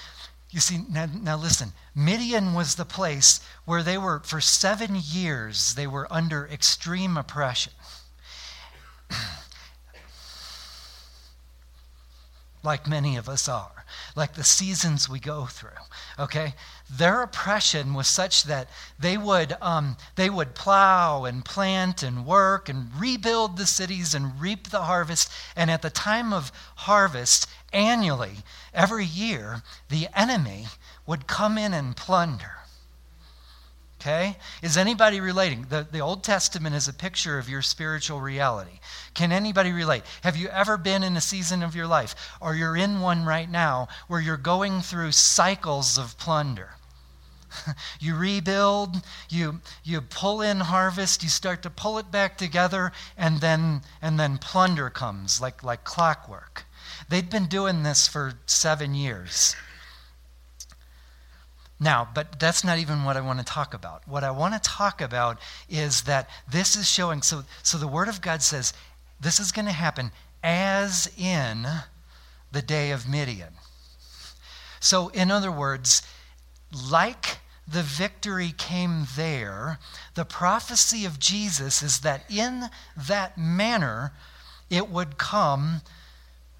you 0.49 0.59
see, 0.59 0.79
now, 0.89 1.05
now 1.05 1.37
listen, 1.37 1.73
Midian 1.93 2.55
was 2.55 2.73
the 2.73 2.85
place 2.85 3.39
where 3.65 3.83
they 3.83 3.99
were, 3.99 4.19
for 4.21 4.41
seven 4.41 4.99
years, 4.99 5.75
they 5.75 5.85
were 5.85 6.11
under 6.11 6.47
extreme 6.47 7.17
oppression. 7.17 7.73
Like 12.63 12.87
many 12.87 13.17
of 13.17 13.27
us 13.27 13.49
are, 13.49 13.85
like 14.15 14.33
the 14.33 14.43
seasons 14.43 15.09
we 15.09 15.19
go 15.19 15.45
through. 15.45 15.69
Okay? 16.17 16.53
Their 16.89 17.21
oppression 17.21 17.93
was 17.93 18.07
such 18.07 18.43
that 18.43 18.69
they 18.97 19.17
would, 19.17 19.55
um, 19.61 19.97
they 20.15 20.29
would 20.29 20.55
plow 20.55 21.25
and 21.25 21.43
plant 21.43 22.01
and 22.01 22.25
work 22.25 22.69
and 22.69 22.89
rebuild 22.95 23.57
the 23.57 23.65
cities 23.65 24.13
and 24.13 24.39
reap 24.39 24.69
the 24.69 24.83
harvest. 24.83 25.29
And 25.55 25.69
at 25.69 25.81
the 25.81 25.89
time 25.89 26.31
of 26.31 26.51
harvest, 26.77 27.47
annually, 27.73 28.37
every 28.73 29.05
year, 29.05 29.61
the 29.89 30.07
enemy 30.15 30.67
would 31.05 31.27
come 31.27 31.57
in 31.57 31.73
and 31.73 31.95
plunder. 31.95 32.62
Okay? 34.03 34.35
Is 34.61 34.75
anybody 34.75 35.21
relating? 35.21 35.67
The, 35.69 35.87
the 35.89 36.01
Old 36.01 36.25
Testament 36.25 36.75
is 36.75 36.89
a 36.89 36.93
picture 36.93 37.39
of 37.39 37.47
your 37.47 37.61
spiritual 37.61 38.19
reality. 38.19 38.81
Can 39.13 39.31
anybody 39.31 39.71
relate? 39.71 40.03
Have 40.23 40.35
you 40.35 40.49
ever 40.49 40.75
been 40.75 41.03
in 41.03 41.15
a 41.15 41.21
season 41.21 41.63
of 41.63 41.73
your 41.73 41.87
life, 41.87 42.13
or 42.41 42.53
you're 42.53 42.75
in 42.75 42.99
one 42.99 43.23
right 43.23 43.49
now, 43.49 43.87
where 44.09 44.19
you're 44.19 44.35
going 44.35 44.81
through 44.81 45.13
cycles 45.13 45.97
of 45.97 46.17
plunder? 46.17 46.71
you 48.01 48.17
rebuild, 48.17 48.97
you, 49.29 49.61
you 49.85 50.01
pull 50.01 50.41
in 50.41 50.59
harvest, 50.59 51.23
you 51.23 51.29
start 51.29 51.63
to 51.63 51.69
pull 51.69 51.97
it 51.97 52.11
back 52.11 52.37
together, 52.37 52.91
and 53.15 53.39
then, 53.39 53.83
and 54.01 54.19
then 54.19 54.37
plunder 54.37 54.89
comes 54.89 55.39
like, 55.39 55.63
like 55.63 55.85
clockwork. 55.85 56.65
They'd 57.07 57.29
been 57.29 57.45
doing 57.45 57.83
this 57.83 58.09
for 58.09 58.33
seven 58.47 58.95
years. 58.95 59.55
Now, 61.83 62.07
but 62.13 62.39
that's 62.39 62.63
not 62.63 62.79
even 62.79 63.03
what 63.03 63.17
I 63.17 63.21
want 63.21 63.39
to 63.39 63.45
talk 63.45 63.73
about. 63.73 64.07
What 64.07 64.23
I 64.23 64.31
want 64.31 64.53
to 64.53 64.69
talk 64.69 65.01
about 65.01 65.37
is 65.69 66.03
that 66.03 66.29
this 66.49 66.77
is 66.77 66.89
showing, 66.89 67.21
so, 67.21 67.43
so 67.61 67.77
the 67.77 67.89
Word 67.89 68.07
of 68.07 68.21
God 68.21 68.41
says 68.41 68.73
this 69.19 69.37
is 69.37 69.51
going 69.51 69.65
to 69.65 69.73
happen 69.73 70.11
as 70.41 71.11
in 71.17 71.65
the 72.53 72.61
day 72.61 72.91
of 72.91 73.09
Midian. 73.09 73.55
So, 74.79 75.09
in 75.09 75.29
other 75.29 75.51
words, 75.51 76.03
like 76.89 77.39
the 77.67 77.83
victory 77.83 78.53
came 78.57 79.05
there, 79.17 79.77
the 80.15 80.25
prophecy 80.25 81.03
of 81.03 81.19
Jesus 81.19 81.83
is 81.83 81.99
that 81.99 82.23
in 82.31 82.69
that 82.95 83.37
manner 83.37 84.13
it 84.69 84.89
would 84.89 85.17
come 85.17 85.81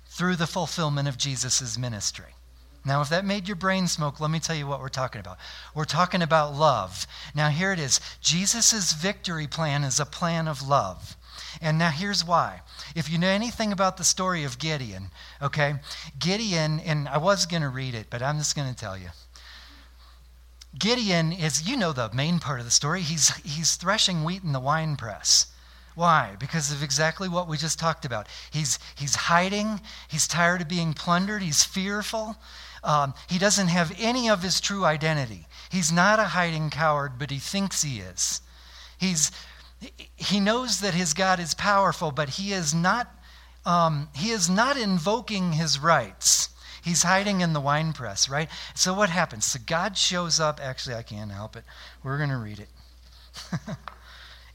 through 0.05 0.35
the 0.35 0.47
fulfillment 0.47 1.07
of 1.07 1.17
Jesus' 1.17 1.77
ministry. 1.77 2.35
Now, 2.85 3.01
if 3.01 3.09
that 3.09 3.23
made 3.23 3.47
your 3.47 3.55
brain 3.55 3.87
smoke, 3.87 4.19
let 4.19 4.29
me 4.29 4.39
tell 4.39 4.55
you 4.55 4.67
what 4.67 4.81
we're 4.81 4.89
talking 4.89 5.21
about. 5.21 5.37
We're 5.73 5.85
talking 5.85 6.21
about 6.21 6.53
love. 6.53 7.07
Now, 7.33 7.49
here 7.49 7.71
it 7.71 7.79
is 7.79 8.01
Jesus' 8.21 8.91
victory 8.93 9.47
plan 9.47 9.83
is 9.83 9.99
a 9.99 10.05
plan 10.05 10.47
of 10.47 10.67
love. 10.67 11.15
And 11.61 11.77
now 11.77 11.89
here's 11.91 12.25
why. 12.25 12.61
If 12.95 13.09
you 13.09 13.17
know 13.17 13.27
anything 13.27 13.71
about 13.71 13.97
the 13.97 14.03
story 14.03 14.43
of 14.43 14.59
Gideon, 14.59 15.11
okay, 15.41 15.75
Gideon, 16.19 16.79
and 16.81 17.07
I 17.07 17.17
was 17.17 17.45
going 17.45 17.61
to 17.61 17.69
read 17.69 17.95
it, 17.95 18.07
but 18.09 18.21
I'm 18.21 18.37
just 18.37 18.55
going 18.55 18.71
to 18.71 18.79
tell 18.79 18.97
you. 18.97 19.09
Gideon 20.77 21.31
is, 21.31 21.67
you 21.67 21.77
know 21.77 21.93
the 21.93 22.11
main 22.13 22.39
part 22.39 22.59
of 22.59 22.65
the 22.65 22.71
story. 22.71 23.01
He's, 23.01 23.29
he's 23.37 23.75
threshing 23.75 24.23
wheat 24.23 24.43
in 24.43 24.51
the 24.51 24.59
wine 24.59 24.95
press. 24.95 25.47
Why? 25.95 26.35
Because 26.39 26.71
of 26.71 26.81
exactly 26.81 27.29
what 27.29 27.47
we 27.47 27.57
just 27.57 27.77
talked 27.77 28.05
about. 28.05 28.27
He's, 28.51 28.79
he's 28.95 29.15
hiding, 29.15 29.79
he's 30.07 30.27
tired 30.27 30.61
of 30.61 30.67
being 30.67 30.93
plundered, 30.93 31.43
he's 31.43 31.63
fearful, 31.63 32.35
um, 32.83 33.13
he 33.29 33.39
doesn't 33.39 33.69
have 33.69 33.95
any 33.97 34.29
of 34.29 34.43
his 34.43 34.59
true 34.59 34.83
identity. 34.83 35.47
He's 35.71 35.91
not 35.91 36.19
a 36.19 36.23
hiding 36.25 36.69
coward, 36.69 37.13
but 37.17 37.31
he 37.31 37.39
thinks 37.39 37.81
he 37.81 37.99
is. 37.99 38.41
He's, 38.97 39.31
he 40.15 40.39
knows 40.39 40.81
that 40.81 40.93
his 40.93 41.13
God 41.13 41.39
is 41.39 41.53
powerful, 41.53 42.11
but 42.11 42.29
he 42.29 42.51
is 42.51 42.73
not, 42.73 43.07
um, 43.65 44.09
he 44.13 44.31
is 44.31 44.49
not 44.49 44.77
invoking 44.77 45.53
his 45.53 45.79
rights. 45.79 46.49
He's 46.83 47.03
hiding 47.03 47.39
in 47.39 47.53
the 47.53 47.61
wine 47.61 47.93
press, 47.93 48.27
right? 48.27 48.49
So 48.75 48.93
what 48.93 49.09
happens? 49.09 49.45
So 49.45 49.59
God 49.65 49.97
shows 49.97 50.41
up. 50.41 50.59
Actually, 50.61 50.95
I 50.95 51.03
can't 51.03 51.31
help 51.31 51.55
it. 51.55 51.63
We're 52.03 52.17
going 52.17 52.29
to 52.29 52.37
read 52.37 52.59
it. 52.59 52.69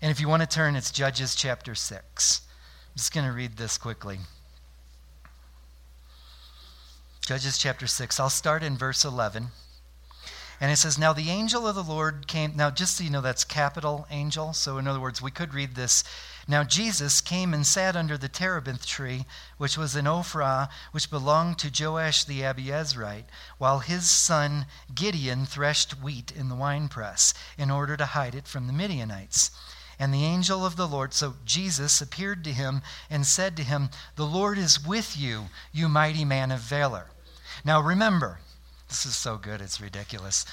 and 0.03 0.11
if 0.11 0.21
you 0.21 0.29
want 0.29 0.43
to 0.43 0.49
turn, 0.49 0.77
it's 0.77 0.91
Judges 0.91 1.35
chapter 1.35 1.75
6. 1.75 2.41
I'm 2.45 2.97
just 2.97 3.15
going 3.15 3.27
to 3.27 3.33
read 3.33 3.57
this 3.57 3.79
quickly. 3.79 4.19
Judges 7.29 7.59
chapter 7.59 7.87
6. 7.87 8.19
I'll 8.19 8.31
start 8.31 8.63
in 8.63 8.79
verse 8.79 9.05
11. 9.05 9.49
And 10.63 10.73
it 10.73 10.77
says, 10.77 10.97
Now 10.97 11.13
the 11.13 11.29
angel 11.29 11.69
of 11.69 11.75
the 11.75 11.83
Lord 11.83 12.27
came. 12.27 12.57
Now, 12.57 12.71
just 12.71 12.97
so 12.97 13.05
you 13.05 13.11
know, 13.11 13.21
that's 13.21 13.45
capital 13.45 14.07
angel. 14.11 14.55
So, 14.55 14.79
in 14.79 14.89
other 14.89 14.99
words, 14.99 15.21
we 15.21 15.31
could 15.31 15.53
read 15.53 15.75
this. 15.75 16.05
Now, 16.49 16.65
Jesus 16.65 17.21
came 17.21 17.53
and 17.53 17.67
sat 17.67 17.97
under 17.97 18.17
the 18.17 18.31
terebinth 18.31 18.87
tree, 18.87 19.27
which 19.59 19.77
was 19.77 19.95
in 19.95 20.07
Ophrah, 20.07 20.71
which 20.93 21.11
belonged 21.11 21.59
to 21.59 21.71
Joash 21.71 22.25
the 22.25 22.41
Abiezrite, 22.41 23.27
while 23.59 23.81
his 23.81 24.11
son 24.11 24.65
Gideon 24.95 25.45
threshed 25.45 26.01
wheat 26.01 26.31
in 26.31 26.49
the 26.49 26.57
winepress 26.57 27.35
in 27.59 27.71
order 27.71 27.99
to 27.99 28.07
hide 28.07 28.35
it 28.35 28.49
from 28.49 28.69
the 28.69 28.73
Midianites. 28.73 29.51
And 29.99 30.15
the 30.15 30.25
angel 30.25 30.65
of 30.65 30.77
the 30.77 30.89
Lord, 30.89 31.13
so 31.13 31.35
Jesus, 31.45 32.01
appeared 32.01 32.43
to 32.45 32.55
him 32.55 32.81
and 33.11 33.27
said 33.27 33.55
to 33.59 33.65
him, 33.65 33.91
The 34.17 34.25
Lord 34.25 34.57
is 34.57 34.83
with 34.83 35.15
you, 35.15 35.51
you 35.73 35.91
mighty 35.91 36.25
man 36.25 36.51
of 36.51 36.61
valor. 36.61 37.09
Now 37.65 37.81
remember, 37.81 38.39
this 38.89 39.05
is 39.07 39.17
so 39.17 39.37
good, 39.37 39.61
it's 39.61 39.81
ridiculous. 39.81 40.45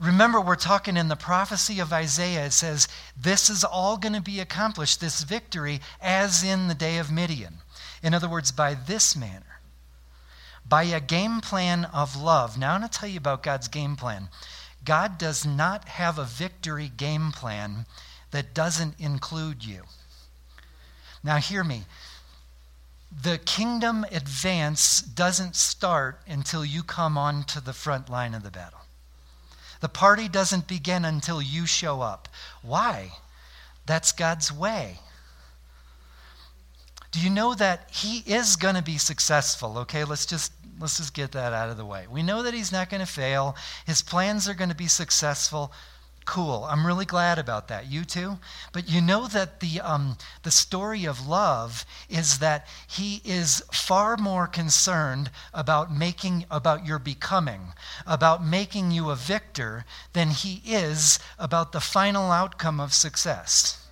Remember, 0.00 0.40
we're 0.40 0.56
talking 0.56 0.96
in 0.96 1.06
the 1.06 1.16
prophecy 1.16 1.78
of 1.78 1.92
Isaiah. 1.92 2.46
It 2.46 2.52
says, 2.52 2.88
This 3.16 3.48
is 3.48 3.62
all 3.62 3.96
going 3.96 4.14
to 4.14 4.20
be 4.20 4.40
accomplished, 4.40 5.00
this 5.00 5.22
victory, 5.22 5.80
as 6.00 6.42
in 6.42 6.66
the 6.66 6.74
day 6.74 6.98
of 6.98 7.12
Midian. 7.12 7.58
In 8.02 8.12
other 8.12 8.28
words, 8.28 8.50
by 8.50 8.74
this 8.74 9.14
manner, 9.14 9.60
by 10.68 10.84
a 10.84 10.98
game 10.98 11.40
plan 11.40 11.84
of 11.84 12.20
love. 12.20 12.58
Now, 12.58 12.74
I'm 12.74 12.80
going 12.80 12.90
to 12.90 12.98
tell 12.98 13.08
you 13.08 13.18
about 13.18 13.44
God's 13.44 13.68
game 13.68 13.94
plan. 13.94 14.28
God 14.84 15.18
does 15.18 15.46
not 15.46 15.86
have 15.88 16.18
a 16.18 16.24
victory 16.24 16.90
game 16.96 17.30
plan 17.30 17.86
that 18.32 18.54
doesn't 18.54 18.98
include 18.98 19.64
you. 19.64 19.82
Now, 21.22 21.36
hear 21.36 21.62
me 21.62 21.84
the 23.20 23.38
kingdom 23.38 24.04
advance 24.10 25.00
doesn't 25.00 25.56
start 25.56 26.20
until 26.26 26.64
you 26.64 26.82
come 26.82 27.18
onto 27.18 27.60
the 27.60 27.72
front 27.72 28.08
line 28.08 28.34
of 28.34 28.42
the 28.42 28.50
battle. 28.50 28.80
The 29.80 29.88
party 29.88 30.28
doesn't 30.28 30.68
begin 30.68 31.04
until 31.04 31.42
you 31.42 31.66
show 31.66 32.00
up. 32.00 32.28
Why? 32.62 33.12
That's 33.84 34.12
God's 34.12 34.52
way. 34.52 35.00
Do 37.10 37.20
you 37.20 37.28
know 37.28 37.54
that 37.54 37.90
he 37.90 38.18
is 38.20 38.56
going 38.56 38.76
to 38.76 38.82
be 38.82 38.96
successful? 38.96 39.76
Okay, 39.78 40.04
let's 40.04 40.24
just 40.24 40.52
let's 40.80 40.96
just 40.96 41.14
get 41.14 41.32
that 41.32 41.52
out 41.52 41.68
of 41.68 41.76
the 41.76 41.84
way. 41.84 42.06
We 42.10 42.22
know 42.22 42.42
that 42.42 42.54
he's 42.54 42.72
not 42.72 42.90
going 42.90 43.00
to 43.04 43.06
fail. 43.06 43.54
His 43.86 44.02
plans 44.02 44.48
are 44.48 44.54
going 44.54 44.70
to 44.70 44.74
be 44.74 44.88
successful. 44.88 45.72
Cool. 46.24 46.64
I'm 46.70 46.86
really 46.86 47.04
glad 47.04 47.38
about 47.38 47.66
that. 47.68 47.90
You 47.90 48.04
too? 48.04 48.38
But 48.72 48.88
you 48.88 49.00
know 49.00 49.26
that 49.26 49.58
the, 49.60 49.80
um, 49.80 50.16
the 50.44 50.52
story 50.52 51.04
of 51.04 51.26
love 51.26 51.84
is 52.08 52.38
that 52.38 52.68
he 52.86 53.20
is 53.24 53.62
far 53.72 54.16
more 54.16 54.46
concerned 54.46 55.30
about 55.52 55.92
making, 55.92 56.44
about 56.50 56.86
your 56.86 57.00
becoming, 57.00 57.72
about 58.06 58.44
making 58.44 58.92
you 58.92 59.10
a 59.10 59.16
victor 59.16 59.84
than 60.12 60.30
he 60.30 60.62
is 60.64 61.18
about 61.38 61.72
the 61.72 61.80
final 61.80 62.30
outcome 62.30 62.78
of 62.78 62.94
success. 62.94 63.84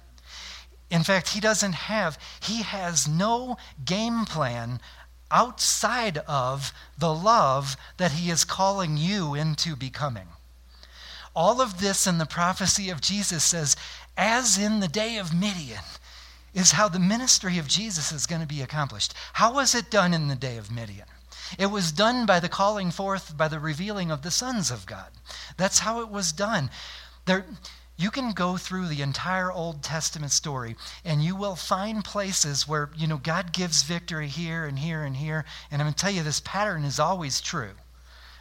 In 0.88 1.02
fact, 1.02 1.30
he 1.30 1.40
doesn't 1.40 1.72
have, 1.72 2.18
he 2.40 2.62
has 2.62 3.08
no 3.08 3.56
game 3.84 4.24
plan 4.24 4.80
outside 5.32 6.18
of 6.28 6.72
the 6.98 7.12
love 7.12 7.76
that 7.96 8.12
he 8.12 8.30
is 8.30 8.44
calling 8.44 8.96
you 8.96 9.34
into 9.34 9.74
becoming. 9.74 10.28
All 11.40 11.62
of 11.62 11.80
this 11.80 12.06
in 12.06 12.18
the 12.18 12.26
prophecy 12.26 12.90
of 12.90 13.00
Jesus 13.00 13.42
says, 13.42 13.74
as 14.14 14.58
in 14.58 14.80
the 14.80 14.88
day 14.88 15.16
of 15.16 15.32
Midian, 15.32 15.80
is 16.52 16.72
how 16.72 16.86
the 16.86 16.98
ministry 16.98 17.56
of 17.56 17.66
Jesus 17.66 18.12
is 18.12 18.26
going 18.26 18.42
to 18.42 18.46
be 18.46 18.60
accomplished. 18.60 19.14
How 19.32 19.54
was 19.54 19.74
it 19.74 19.90
done 19.90 20.12
in 20.12 20.28
the 20.28 20.36
day 20.36 20.58
of 20.58 20.70
Midian? 20.70 21.06
It 21.58 21.70
was 21.70 21.92
done 21.92 22.26
by 22.26 22.40
the 22.40 22.50
calling 22.50 22.90
forth, 22.90 23.38
by 23.38 23.48
the 23.48 23.58
revealing 23.58 24.10
of 24.10 24.20
the 24.20 24.30
sons 24.30 24.70
of 24.70 24.84
God. 24.84 25.06
That's 25.56 25.78
how 25.78 26.02
it 26.02 26.10
was 26.10 26.30
done. 26.30 26.68
There, 27.24 27.46
you 27.96 28.10
can 28.10 28.32
go 28.32 28.58
through 28.58 28.88
the 28.88 29.00
entire 29.00 29.50
Old 29.50 29.82
Testament 29.82 30.32
story 30.32 30.76
and 31.06 31.22
you 31.22 31.34
will 31.34 31.56
find 31.56 32.04
places 32.04 32.68
where, 32.68 32.90
you 32.94 33.06
know, 33.06 33.16
God 33.16 33.54
gives 33.54 33.82
victory 33.82 34.28
here 34.28 34.66
and 34.66 34.78
here 34.78 35.04
and 35.04 35.16
here. 35.16 35.46
And 35.70 35.80
I'm 35.80 35.86
going 35.86 35.94
to 35.94 35.98
tell 35.98 36.12
you, 36.12 36.22
this 36.22 36.40
pattern 36.40 36.84
is 36.84 37.00
always 37.00 37.40
true. 37.40 37.72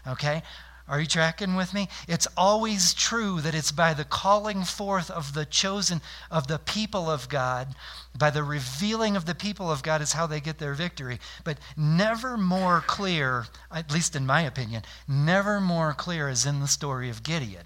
Okay? 0.06 0.44
Are 0.90 1.00
you 1.00 1.06
tracking 1.06 1.56
with 1.56 1.72
me? 1.72 1.88
It's 2.08 2.28
always 2.36 2.96
true 2.96 3.42
that 3.42 3.54
it's 3.54 3.72
by 3.72 3.94
the 3.94 4.04
calling 4.04 4.64
forth 4.64 5.12
of 5.12 5.36
the 5.36 5.46
chosen, 5.46 6.02
of 6.32 6.48
the 6.48 6.58
people 6.58 7.12
of 7.12 7.30
God, 7.30 7.76
by 8.18 8.32
the 8.32 8.44
revealing 8.44 9.16
of 9.16 9.26
the 9.26 9.36
people 9.36 9.72
of 9.72 9.84
God 9.84 10.02
is 10.02 10.14
how 10.14 10.26
they 10.26 10.40
get 10.40 10.58
their 10.58 10.74
victory. 10.74 11.20
But 11.44 11.60
never 11.78 12.38
more 12.38 12.82
clear, 12.82 13.46
at 13.72 13.92
least 13.92 14.16
in 14.16 14.26
my 14.26 14.42
opinion, 14.42 14.82
never 15.08 15.62
more 15.62 15.94
clear 15.94 16.28
is 16.28 16.48
in 16.48 16.60
the 16.60 16.68
story 16.68 17.10
of 17.10 17.22
Gideon. 17.22 17.66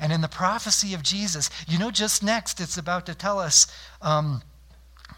And 0.00 0.12
in 0.12 0.20
the 0.20 0.28
prophecy 0.28 0.94
of 0.94 1.04
Jesus, 1.04 1.48
you 1.68 1.78
know, 1.78 1.92
just 1.92 2.24
next 2.24 2.60
it's 2.60 2.76
about 2.76 3.06
to 3.06 3.14
tell 3.14 3.38
us 3.38 3.68
um, 4.02 4.42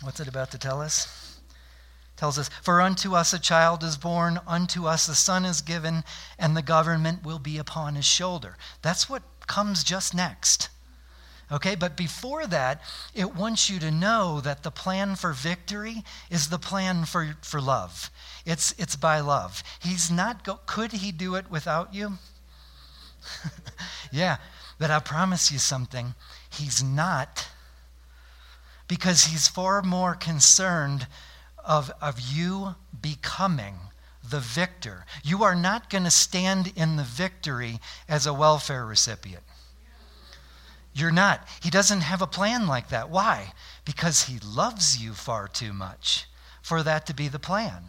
what's 0.02 0.20
it 0.20 0.28
about 0.28 0.50
to 0.50 0.59
tell 0.59 0.82
us? 0.82 1.27
Tells 2.18 2.38
us, 2.38 2.50
For 2.62 2.82
unto 2.82 3.14
us 3.14 3.32
a 3.32 3.38
child 3.38 3.82
is 3.82 3.96
born, 3.96 4.40
unto 4.46 4.86
us 4.86 5.08
a 5.08 5.14
son 5.14 5.46
is 5.46 5.62
given, 5.62 6.04
and 6.38 6.54
the 6.54 6.62
government 6.62 7.24
will 7.24 7.38
be 7.38 7.56
upon 7.56 7.94
his 7.94 8.04
shoulder. 8.04 8.56
That's 8.82 9.08
what 9.08 9.22
comes 9.46 9.82
just 9.84 10.14
next. 10.14 10.68
Okay, 11.50 11.74
but 11.74 11.96
before 11.96 12.46
that, 12.46 12.82
it 13.14 13.34
wants 13.34 13.70
you 13.70 13.78
to 13.78 13.90
know 13.90 14.40
that 14.42 14.62
the 14.62 14.70
plan 14.70 15.16
for 15.16 15.32
victory 15.32 16.04
is 16.28 16.48
the 16.50 16.58
plan 16.58 17.06
for, 17.06 17.36
for 17.40 17.58
love. 17.58 18.10
It's, 18.44 18.74
it's 18.76 18.96
by 18.96 19.20
love. 19.20 19.62
He's 19.80 20.10
not, 20.10 20.44
go- 20.44 20.60
could 20.66 20.92
he 20.92 21.10
do 21.10 21.36
it 21.36 21.50
without 21.50 21.94
you? 21.94 22.18
yeah, 24.12 24.36
but 24.78 24.90
I 24.90 24.98
promise 24.98 25.50
you 25.50 25.58
something. 25.58 26.14
He's 26.50 26.82
not, 26.82 27.48
because 28.88 29.24
he's 29.24 29.48
far 29.48 29.80
more 29.80 30.14
concerned 30.14 31.06
of, 31.68 31.92
of 32.00 32.18
you 32.18 32.74
becoming 33.00 33.74
the 34.28 34.40
victor. 34.40 35.04
You 35.22 35.44
are 35.44 35.54
not 35.54 35.90
going 35.90 36.04
to 36.04 36.10
stand 36.10 36.72
in 36.74 36.96
the 36.96 37.04
victory 37.04 37.78
as 38.08 38.26
a 38.26 38.34
welfare 38.34 38.84
recipient. 38.84 39.44
You're 40.94 41.12
not. 41.12 41.46
He 41.62 41.70
doesn't 41.70 42.00
have 42.00 42.22
a 42.22 42.26
plan 42.26 42.66
like 42.66 42.88
that. 42.88 43.10
Why? 43.10 43.52
Because 43.84 44.24
he 44.24 44.38
loves 44.40 45.00
you 45.00 45.12
far 45.12 45.46
too 45.46 45.72
much 45.72 46.26
for 46.62 46.82
that 46.82 47.06
to 47.06 47.14
be 47.14 47.28
the 47.28 47.38
plan. 47.38 47.84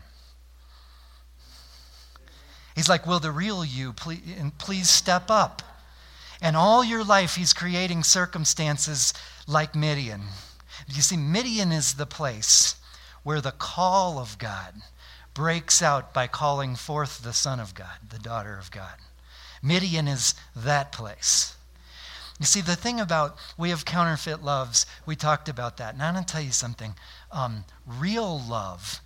He's 2.75 2.89
like, 2.89 3.07
Will 3.07 3.19
the 3.19 3.32
real 3.32 3.65
you 3.65 3.93
please, 3.93 4.21
please 4.57 4.89
step 4.89 5.32
up? 5.32 5.63
And 6.41 6.55
all 6.55 6.84
your 6.84 7.03
life, 7.03 7.36
he's 7.36 7.51
creating 7.51 8.03
circumstances 8.03 9.13
like 9.47 9.75
Midian. 9.75 10.21
You 10.88 11.01
see, 11.01 11.17
Midian 11.17 11.71
is 11.71 11.95
the 11.95 12.05
place 12.05 12.75
where 13.30 13.41
the 13.41 13.51
call 13.51 14.17
of 14.17 14.39
God 14.39 14.73
breaks 15.36 15.84
out 15.84 16.15
by 16.15 16.25
calling 16.25 16.75
forth 16.75 17.21
the 17.21 17.32
Son 17.32 17.59
of 17.59 17.75
God, 17.75 17.99
the 18.09 18.17
daughter 18.17 18.57
of 18.57 18.71
God. 18.71 18.95
Midian 19.61 20.07
is 20.07 20.34
that 20.55 20.91
place. 20.91 21.55
You 22.39 22.47
see, 22.47 22.61
the 22.61 22.75
thing 22.75 22.99
about 22.99 23.38
we 23.55 23.69
have 23.69 23.86
counterfeit 23.86 24.41
loves, 24.41 24.88
we 25.05 25.15
talked 25.15 25.47
about 25.47 25.77
that. 25.77 25.93
And 25.93 26.01
I'm 26.01 26.15
going 26.15 26.25
to 26.25 26.34
tell 26.34 26.41
you 26.41 26.51
something. 26.51 26.95
Um, 27.32 27.65
real 27.86 28.39
love 28.39 28.99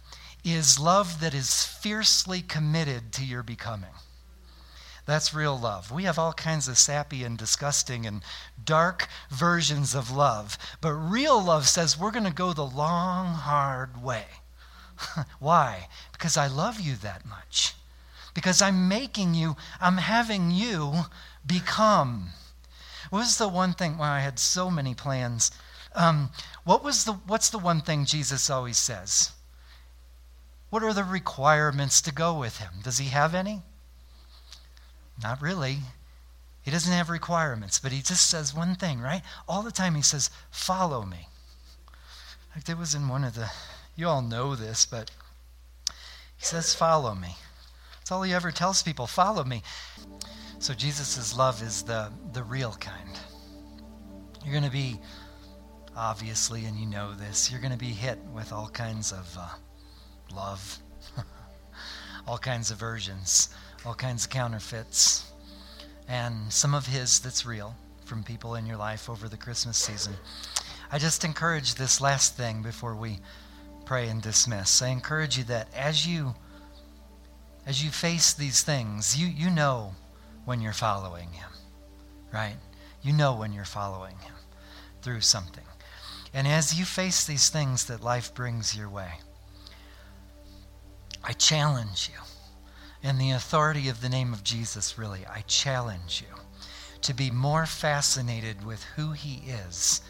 is 0.45 0.80
love 0.80 1.19
that 1.19 1.34
is 1.34 1.65
fiercely 1.65 2.41
committed 2.41 3.11
to 3.15 3.26
your 3.26 3.43
becoming. 3.43 3.91
That's 5.06 5.34
real 5.34 5.60
love. 5.60 5.91
We 5.91 6.04
have 6.04 6.18
all 6.18 6.34
kinds 6.34 6.68
of 6.68 6.78
sappy 6.78 7.24
and 7.24 7.38
disgusting 7.38 8.06
and 8.06 8.22
dark 8.64 9.10
versions 9.30 9.93
of 9.93 10.12
love. 10.12 10.58
But 10.80 10.93
real 10.93 11.43
love 11.43 11.68
says 11.68 11.99
we're 11.99 12.12
going 12.12 12.26
to 12.26 12.34
go 12.34 12.54
the 12.54 12.66
long, 12.66 13.34
hard 13.34 14.01
way. 14.01 14.26
Why? 15.39 15.89
Because 16.14 16.38
I 16.38 16.47
love 16.47 16.80
you 16.80 16.95
that 16.97 17.26
much. 17.26 17.76
Because 18.34 18.62
I'm 18.62 18.88
making 18.88 19.34
you, 19.34 19.58
I'm 19.82 19.97
having 19.97 20.51
you 20.51 20.93
become. 21.45 22.30
What 23.10 23.20
was 23.20 23.38
the 23.38 23.49
one 23.49 23.74
thing? 23.74 23.97
Well, 23.97 24.10
I 24.10 24.22
had 24.22 24.39
so 24.39 24.72
many 24.72 24.95
plans. 24.95 25.51
Um, 25.93 26.32
what 26.64 26.84
was 26.84 27.04
the, 27.04 27.14
what's 27.14 27.49
the 27.49 27.60
one 27.60 27.82
thing 27.82 28.06
Jesus 28.06 28.49
always 28.49 28.78
says? 28.78 29.32
What 30.70 30.82
are 30.82 30.93
the 30.93 31.04
requirements 31.04 32.01
to 32.01 32.14
go 32.14 32.34
with 32.39 32.58
him? 32.58 32.72
Does 32.82 32.97
he 32.97 33.10
have 33.10 33.36
any? 33.36 33.62
Not 35.22 35.41
really. 35.41 35.78
He 36.64 36.72
doesn't 36.72 36.93
have 36.93 37.09
requirements, 37.09 37.78
but 37.78 37.91
he 37.91 38.01
just 38.01 38.30
says 38.30 38.55
one 38.55 38.76
thing, 38.76 39.01
right? 39.01 39.22
All 39.47 39.61
the 39.61 39.72
time 39.72 39.95
he 39.95 40.01
says, 40.01 40.30
Follow 40.49 41.03
me. 41.03 41.28
Like 42.55 42.64
there 42.64 42.78
was 42.78 42.95
in 42.95 43.09
one 43.09 43.24
of 43.24 43.36
the, 43.36 43.49
you 43.95 44.07
all 44.07 44.22
know 44.22 44.55
this, 44.55 44.86
but 44.86 45.11
he 46.38 46.45
says, 46.45 46.74
Follow 46.74 47.14
me. 47.16 47.36
That's 47.99 48.11
all 48.11 48.24
he 48.24 48.34
ever 48.34 48.51
tells 48.51 48.82
people, 48.82 49.07
Follow 49.07 49.43
me. 49.43 49.61
So 50.59 50.74
Jesus' 50.74 51.36
love 51.38 51.61
is 51.61 51.84
the, 51.84 52.09
the 52.32 52.43
real 52.43 52.72
kind. 52.80 53.20
You're 54.43 54.53
going 54.53 54.64
to 54.64 54.72
be, 54.72 54.99
obviously, 55.95 56.64
and 56.64 56.78
you 56.78 56.86
know 56.86 57.14
this, 57.14 57.51
you're 57.51 57.59
going 57.59 57.74
to 57.74 57.78
be 57.78 57.88
hit 57.88 58.18
with 58.34 58.53
all 58.53 58.70
kinds 58.70 59.11
of 59.11 59.38
uh, 59.38 59.49
love, 60.34 60.80
all 62.28 62.38
kinds 62.38 62.72
of 62.72 62.78
versions, 62.78 63.49
all 63.86 63.93
kinds 63.93 64.25
of 64.25 64.29
counterfeits, 64.29 65.31
and 66.07 66.51
some 66.51 66.73
of 66.73 66.88
his 66.88 67.19
that's 67.19 67.45
real 67.45 67.75
from 68.05 68.23
people 68.23 68.55
in 68.55 68.65
your 68.65 68.77
life 68.77 69.09
over 69.09 69.29
the 69.29 69.38
Christmas 69.38 69.77
season. 69.77 70.13
I 70.91 70.99
just 70.99 71.23
encourage 71.23 71.75
this 71.75 72.01
last 72.01 72.36
thing 72.38 72.61
before 72.61 72.95
we 72.95 73.19
pray 73.86 74.07
and 74.09 74.21
dismiss. 74.21 74.81
I 74.81 74.89
encourage 74.89 75.38
you 75.38 75.43
that 75.45 75.67
as 75.75 76.05
you 76.05 76.36
as 77.65 77.84
you 77.84 77.91
face 77.91 78.34
these 78.34 78.61
things, 78.61 79.17
you, 79.17 79.27
you 79.27 79.49
know 79.49 79.93
when 80.45 80.61
you're 80.61 80.73
following 80.73 81.31
Him, 81.31 81.49
right? 82.34 82.57
You 83.01 83.13
know 83.13 83.36
when 83.36 83.53
you're 83.53 83.63
following 83.63 84.17
Him 84.17 84.36
through 85.01 85.21
something. 85.21 85.63
And 86.34 86.47
as 86.47 86.77
you 86.77 86.84
face 86.84 87.25
these 87.25 87.49
things 87.49 87.86
that 87.86 88.03
life 88.03 88.34
brings 88.34 88.75
your 88.75 88.89
way, 88.89 89.11
I 91.23 91.31
challenge 91.34 92.09
you, 92.11 92.19
in 93.04 93.18
the 93.18 93.32
authority 93.32 93.89
of 93.89 94.01
the 94.01 94.10
name 94.10 94.34
of 94.34 94.43
Jesus, 94.43 94.97
really, 94.97 95.26
I 95.28 95.41
challenge 95.41 96.24
you 96.28 96.36
to 97.01 97.14
be 97.14 97.30
more 97.30 97.66
fascinated 97.66 98.66
with 98.66 98.84
who 98.95 99.12
He 99.12 99.43
is 99.49 100.01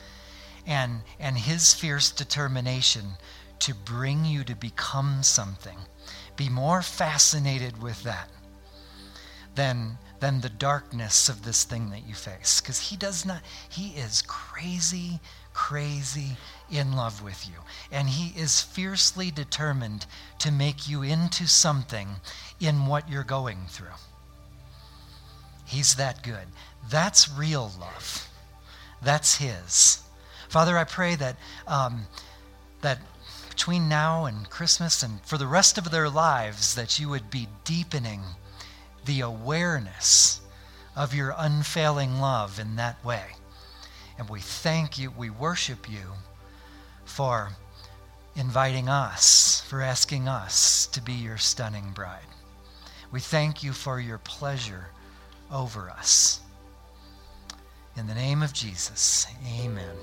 and, 0.65 1.01
and 1.19 1.37
His 1.37 1.73
fierce 1.73 2.11
determination 2.11 3.17
to 3.59 3.73
bring 3.73 4.25
you 4.25 4.43
to 4.43 4.55
become 4.55 5.23
something. 5.23 5.77
Be 6.37 6.49
more 6.49 6.81
fascinated 6.81 7.81
with 7.81 8.03
that 8.03 8.29
than 9.55 9.97
than 10.23 10.39
the 10.39 10.49
darkness 10.49 11.27
of 11.27 11.43
this 11.43 11.65
thing 11.65 11.89
that 11.89 12.07
you 12.07 12.13
face. 12.13 12.61
Because 12.61 12.79
he 12.79 12.95
does 12.95 13.25
not, 13.25 13.41
he 13.67 13.89
is 13.89 14.21
crazy, 14.21 15.19
crazy 15.51 16.37
in 16.77 16.93
love 16.95 17.23
with 17.23 17.47
you. 17.47 17.55
And 17.91 18.09
he 18.09 18.39
is 18.39 18.61
fiercely 18.61 19.31
determined 19.31 20.05
to 20.39 20.51
make 20.51 20.89
you 20.89 21.03
into 21.03 21.47
something 21.47 22.07
in 22.59 22.85
what 22.85 23.09
you're 23.09 23.23
going 23.23 23.65
through. 23.69 23.87
He's 25.65 25.95
that 25.95 26.23
good. 26.23 26.47
That's 26.89 27.29
real 27.29 27.71
love. 27.79 28.27
That's 29.01 29.37
his. 29.37 30.01
Father, 30.49 30.77
I 30.77 30.83
pray 30.83 31.15
that, 31.15 31.37
um, 31.67 32.03
that 32.81 32.99
between 33.49 33.89
now 33.89 34.25
and 34.25 34.49
Christmas 34.49 35.03
and 35.03 35.21
for 35.21 35.37
the 35.37 35.47
rest 35.47 35.77
of 35.77 35.91
their 35.91 36.09
lives, 36.09 36.75
that 36.75 36.99
you 36.99 37.09
would 37.09 37.29
be 37.29 37.47
deepening 37.63 38.21
the 39.05 39.21
awareness 39.21 40.41
of 40.95 41.13
your 41.13 41.33
unfailing 41.37 42.19
love 42.19 42.59
in 42.59 42.75
that 42.75 43.03
way. 43.03 43.23
And 44.17 44.29
we 44.29 44.39
thank 44.39 44.97
you, 44.97 45.11
we 45.11 45.29
worship 45.29 45.89
you 45.89 46.13
for 47.13 47.49
inviting 48.35 48.89
us, 48.89 49.61
for 49.67 49.81
asking 49.81 50.27
us 50.27 50.87
to 50.87 50.99
be 50.99 51.13
your 51.13 51.37
stunning 51.37 51.91
bride. 51.93 52.25
We 53.11 53.19
thank 53.19 53.61
you 53.61 53.71
for 53.71 53.99
your 53.99 54.17
pleasure 54.17 54.87
over 55.51 55.91
us. 55.91 56.41
In 57.95 58.07
the 58.07 58.15
name 58.15 58.41
of 58.41 58.51
Jesus, 58.51 59.27
amen. 59.47 59.95